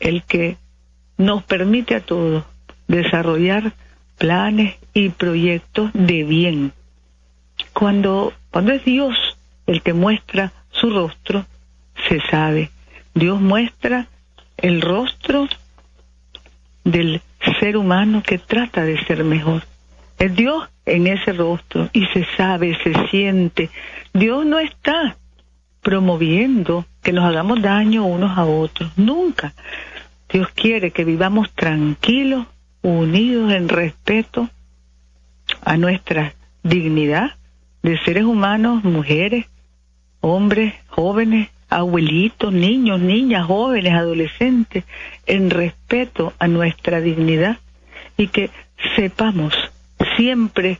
el 0.00 0.22
que 0.24 0.56
nos 1.18 1.42
permite 1.42 1.94
a 1.94 2.00
todos 2.00 2.44
desarrollar 2.88 3.72
planes 4.18 4.76
y 4.94 5.10
proyectos 5.10 5.90
de 5.94 6.24
bien 6.24 6.72
cuando, 7.72 8.32
cuando 8.50 8.72
es 8.72 8.84
Dios 8.84 9.14
el 9.66 9.82
que 9.82 9.92
muestra 9.92 10.52
su 10.70 10.90
rostro, 10.90 11.44
se 12.08 12.20
sabe. 12.30 12.70
Dios 13.14 13.40
muestra 13.40 14.06
el 14.56 14.80
rostro 14.80 15.48
del 16.84 17.20
ser 17.60 17.76
humano 17.76 18.22
que 18.22 18.38
trata 18.38 18.84
de 18.84 19.02
ser 19.04 19.24
mejor. 19.24 19.64
Es 20.18 20.34
Dios 20.34 20.68
en 20.84 21.06
ese 21.06 21.32
rostro 21.32 21.90
y 21.92 22.06
se 22.06 22.26
sabe, 22.36 22.78
se 22.82 22.94
siente. 23.08 23.70
Dios 24.14 24.46
no 24.46 24.58
está 24.58 25.16
promoviendo 25.82 26.86
que 27.02 27.12
nos 27.12 27.24
hagamos 27.24 27.60
daño 27.60 28.06
unos 28.06 28.36
a 28.38 28.44
otros, 28.44 28.90
nunca. 28.96 29.52
Dios 30.30 30.48
quiere 30.54 30.90
que 30.90 31.04
vivamos 31.04 31.52
tranquilos, 31.52 32.46
unidos 32.86 33.52
en 33.52 33.68
respeto 33.68 34.48
a 35.62 35.76
nuestra 35.76 36.34
dignidad, 36.62 37.34
de 37.82 37.98
seres 38.04 38.24
humanos, 38.24 38.84
mujeres, 38.84 39.46
hombres, 40.20 40.72
jóvenes, 40.86 41.50
abuelitos, 41.68 42.52
niños, 42.52 43.00
niñas, 43.00 43.46
jóvenes, 43.46 43.92
adolescentes, 43.92 44.84
en 45.26 45.50
respeto 45.50 46.32
a 46.38 46.46
nuestra 46.46 47.00
dignidad 47.00 47.58
y 48.16 48.28
que 48.28 48.50
sepamos 48.94 49.52
siempre 50.16 50.78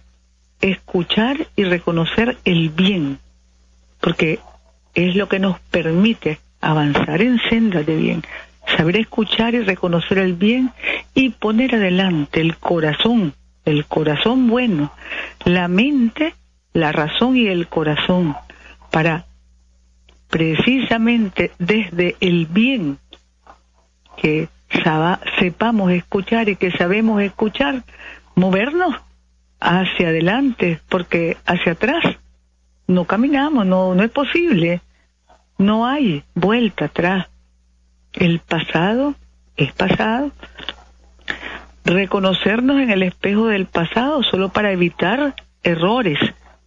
escuchar 0.61 1.49
y 1.57 1.65
reconocer 1.65 2.39
el 2.45 2.69
bien, 2.69 3.19
porque 4.01 4.39
es 4.95 5.17
lo 5.17 5.29
que 5.29 5.41
nos 5.41 5.59
permite 5.59 6.39
avanzar 6.61 7.21
en 7.21 7.41
sendas 7.51 7.85
de 7.85 7.97
bien, 7.97 8.23
saber 8.77 8.97
escuchar 8.97 9.55
y 9.55 9.61
reconocer 9.61 10.19
el 10.19 10.35
bien 10.35 10.73
y 11.15 11.31
poner 11.31 11.75
adelante 11.75 12.41
el 12.41 12.57
corazón, 12.57 13.35
el 13.65 13.87
corazón 13.87 14.49
bueno, 14.49 14.93
la 15.45 15.69
mente, 15.69 16.35
la 16.73 16.93
razón 16.93 17.37
y 17.37 17.47
el 17.47 17.69
corazón, 17.69 18.35
para 18.91 19.27
precisamente 20.29 21.53
desde 21.59 22.17
el 22.21 22.47
bien 22.47 22.99
que 24.17 24.49
sepamos 25.39 25.93
escuchar 25.93 26.49
y 26.49 26.57
que 26.57 26.71
sabemos 26.71 27.23
escuchar, 27.23 27.83
movernos 28.35 28.95
hacia 29.61 30.09
adelante, 30.09 30.81
porque 30.89 31.37
hacia 31.47 31.73
atrás 31.73 32.05
no 32.87 33.05
caminamos, 33.05 33.67
no, 33.67 33.95
no 33.95 34.03
es 34.03 34.11
posible, 34.11 34.81
no 35.59 35.87
hay 35.87 36.25
vuelta 36.35 36.87
atrás. 36.87 37.27
El 38.17 38.41
pasado 38.41 39.15
es 39.57 39.73
pasado. 39.73 40.33
Reconocernos 41.85 42.81
en 42.81 42.91
el 42.91 43.03
espejo 43.03 43.47
del 43.47 43.67
pasado 43.67 44.23
solo 44.23 44.49
para 44.49 44.73
evitar 44.73 45.35
errores 45.63 46.19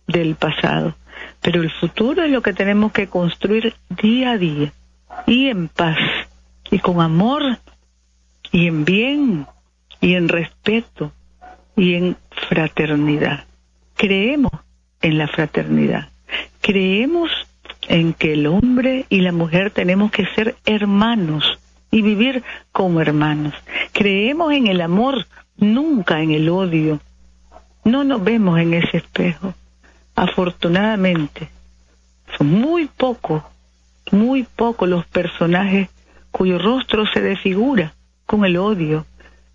del 0.08 0.36
pasado. 0.36 0.96
Pero 1.42 1.62
el 1.62 1.72
futuro 1.72 2.24
es 2.24 2.32
lo 2.32 2.42
que 2.42 2.54
tenemos 2.54 2.92
que 2.92 3.08
construir 3.08 3.74
día 4.02 4.32
a 4.32 4.38
día 4.38 4.72
y 5.26 5.50
en 5.50 5.68
paz 5.68 5.98
y 6.70 6.80
con 6.80 7.02
amor 7.02 7.42
y 8.52 8.68
en 8.68 8.86
bien 8.86 9.48
y 10.00 10.14
en 10.14 10.30
respeto 10.30 11.12
y 11.76 11.96
en 11.96 12.18
fraternidad. 12.50 13.46
Creemos 13.96 14.52
en 15.02 15.18
la 15.18 15.28
fraternidad. 15.28 16.10
Creemos 16.62 17.32
en 17.90 18.14
que 18.14 18.34
el 18.34 18.48
hombre 18.48 19.06
y 19.10 19.22
la 19.22 19.34
mujer 19.34 19.72
tenemos 19.72 20.12
que 20.12 20.26
ser 20.36 20.56
hermanos 20.66 21.60
y 21.92 22.04
vivir 22.04 22.44
como 22.72 23.02
hermanos. 23.02 23.54
Creemos 23.92 24.54
en 24.54 24.68
el 24.68 24.80
amor, 24.80 25.26
nunca 25.58 26.22
en 26.22 26.32
el 26.32 26.50
odio. 26.50 27.02
No 27.84 28.04
nos 28.04 28.24
vemos 28.24 28.60
en 28.60 28.76
ese 28.76 28.98
espejo. 28.98 29.56
Afortunadamente, 30.16 31.50
son 32.38 32.48
muy 32.48 32.86
pocos, 32.86 33.42
muy 34.12 34.44
pocos 34.44 34.88
los 34.88 35.06
personajes 35.08 35.90
cuyo 36.30 36.60
rostro 36.60 37.08
se 37.08 37.22
desfigura 37.22 37.94
con 38.28 38.46
el 38.46 38.58
odio. 38.58 39.08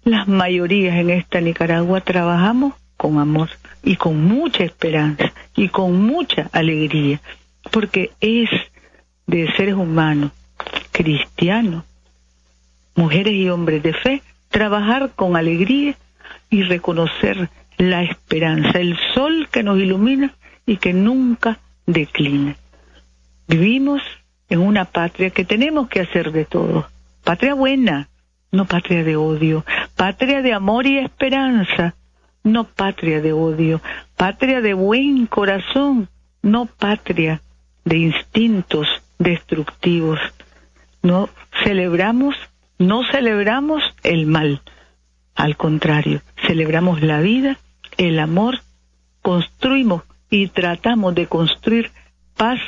Las 0.02 0.26
mayorías 0.26 0.96
en 0.96 1.10
esta 1.10 1.40
Nicaragua 1.40 2.00
trabajamos 2.00 2.74
con 2.96 3.20
amor 3.20 3.50
y 3.84 3.94
con 3.94 4.24
mucha 4.24 4.64
esperanza 4.64 5.32
y 5.54 5.68
con 5.68 6.04
mucha 6.04 6.48
alegría, 6.52 7.20
porque 7.70 8.12
es 8.20 8.50
de 9.26 9.50
seres 9.56 9.74
humanos, 9.74 10.32
cristianos, 10.92 11.84
mujeres 12.94 13.34
y 13.34 13.48
hombres 13.48 13.82
de 13.82 13.92
fe, 13.94 14.22
trabajar 14.50 15.12
con 15.16 15.36
alegría 15.36 15.96
y 16.50 16.62
reconocer 16.62 17.48
la 17.76 18.02
esperanza, 18.02 18.78
el 18.78 18.96
sol 19.14 19.48
que 19.50 19.62
nos 19.62 19.78
ilumina 19.78 20.34
y 20.66 20.76
que 20.76 20.92
nunca 20.92 21.58
declina. 21.86 22.56
Vivimos 23.48 24.02
en 24.48 24.60
una 24.60 24.84
patria 24.84 25.30
que 25.30 25.44
tenemos 25.44 25.88
que 25.88 26.00
hacer 26.00 26.32
de 26.32 26.44
todo, 26.44 26.88
patria 27.24 27.54
buena, 27.54 28.08
no 28.52 28.66
patria 28.66 29.02
de 29.02 29.16
odio, 29.16 29.64
patria 29.96 30.42
de 30.42 30.52
amor 30.52 30.86
y 30.86 30.98
esperanza, 30.98 31.94
no 32.44 32.64
patria 32.64 33.20
de 33.20 33.32
odio, 33.32 33.80
patria 34.16 34.60
de 34.60 34.74
buen 34.74 35.26
corazón, 35.26 36.08
no 36.42 36.66
patria 36.66 37.42
de 37.84 37.98
instintos 37.98 38.88
destructivos. 39.18 40.18
No 41.02 41.28
celebramos, 41.62 42.36
no 42.78 43.02
celebramos 43.04 43.82
el 44.02 44.26
mal, 44.26 44.62
al 45.34 45.56
contrario, 45.56 46.22
celebramos 46.46 47.02
la 47.02 47.20
vida, 47.20 47.58
el 47.96 48.18
amor, 48.18 48.60
construimos 49.22 50.02
y 50.30 50.48
tratamos 50.48 51.14
de 51.14 51.26
construir 51.26 51.90
paz, 52.36 52.60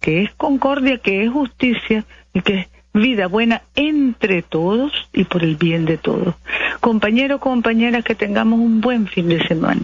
que 0.00 0.22
es 0.22 0.32
concordia, 0.34 0.98
que 0.98 1.24
es 1.24 1.30
justicia 1.30 2.04
y 2.32 2.40
que 2.42 2.54
es 2.60 2.68
vida 2.92 3.26
buena 3.26 3.62
entre 3.74 4.42
todos 4.42 4.92
y 5.12 5.24
por 5.24 5.42
el 5.42 5.56
bien 5.56 5.84
de 5.84 5.98
todos. 5.98 6.34
Compañeros, 6.80 7.40
compañeras, 7.40 8.04
que 8.04 8.14
tengamos 8.14 8.60
un 8.60 8.80
buen 8.80 9.06
fin 9.08 9.28
de 9.28 9.46
semana. 9.46 9.82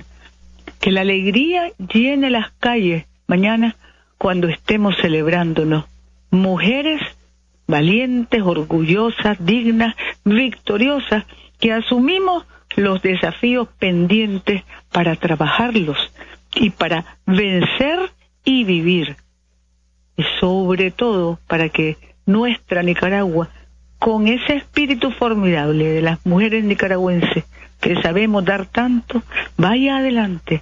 Que 0.80 0.92
la 0.92 1.00
alegría 1.00 1.72
llene 1.92 2.30
las 2.30 2.50
calles 2.60 3.06
mañana 3.26 3.76
cuando 4.20 4.48
estemos 4.48 4.98
celebrándonos. 4.98 5.86
Mujeres 6.30 7.00
valientes, 7.66 8.42
orgullosas, 8.42 9.38
dignas, 9.40 9.96
victoriosas, 10.26 11.24
que 11.58 11.72
asumimos 11.72 12.44
los 12.76 13.00
desafíos 13.00 13.68
pendientes 13.78 14.62
para 14.92 15.16
trabajarlos 15.16 15.96
y 16.54 16.68
para 16.68 17.16
vencer 17.24 18.10
y 18.44 18.64
vivir. 18.64 19.16
Y 20.18 20.24
sobre 20.38 20.90
todo 20.90 21.38
para 21.46 21.70
que 21.70 21.96
nuestra 22.26 22.82
Nicaragua, 22.82 23.48
con 23.98 24.28
ese 24.28 24.56
espíritu 24.56 25.12
formidable 25.12 25.88
de 25.88 26.02
las 26.02 26.26
mujeres 26.26 26.62
nicaragüenses 26.62 27.44
que 27.80 27.96
sabemos 28.02 28.44
dar 28.44 28.66
tanto, 28.66 29.22
vaya 29.56 29.96
adelante, 29.96 30.60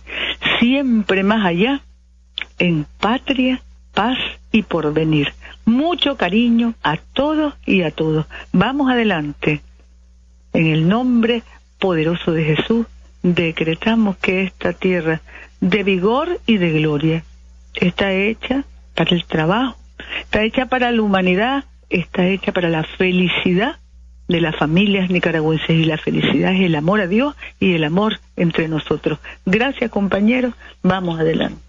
siempre 0.61 1.25
más 1.25 1.44
allá, 1.44 1.83
en 2.59 2.87
patria, 3.01 3.62
paz 3.94 4.18
y 4.53 4.62
porvenir. 4.62 5.33
Mucho 5.64 6.16
cariño 6.16 6.75
a 6.83 6.97
todos 6.97 7.55
y 7.66 7.83
a 7.83 7.90
todos. 7.90 8.27
Vamos 8.53 8.90
adelante. 8.90 9.61
En 10.53 10.66
el 10.66 10.88
nombre 10.88 11.42
poderoso 11.79 12.33
de 12.33 12.44
Jesús, 12.44 12.87
decretamos 13.23 14.16
que 14.16 14.42
esta 14.42 14.73
tierra 14.73 15.21
de 15.61 15.83
vigor 15.83 16.40
y 16.47 16.59
de 16.59 16.73
gloria 16.73 17.25
está 17.75 18.12
hecha 18.12 18.64
para 18.94 19.14
el 19.14 19.25
trabajo, 19.25 19.77
está 20.21 20.42
hecha 20.42 20.66
para 20.66 20.90
la 20.90 21.03
humanidad, 21.03 21.64
está 21.90 22.27
hecha 22.27 22.53
para 22.53 22.68
la 22.68 22.85
felicidad 22.85 23.77
de 24.29 24.40
las 24.40 24.57
familias 24.57 25.11
nicaragüenses 25.11 25.71
y 25.71 25.85
la 25.85 25.97
felicidad 25.97 26.53
es 26.53 26.61
el 26.61 26.75
amor 26.75 27.01
a 27.01 27.07
Dios 27.07 27.35
y 27.61 27.75
el 27.75 27.85
amor 27.85 28.21
entre 28.37 28.68
nosotros. 28.68 29.18
Gracias 29.47 29.90
compañeros, 29.90 30.55
vamos 30.83 31.18
adelante. 31.18 31.62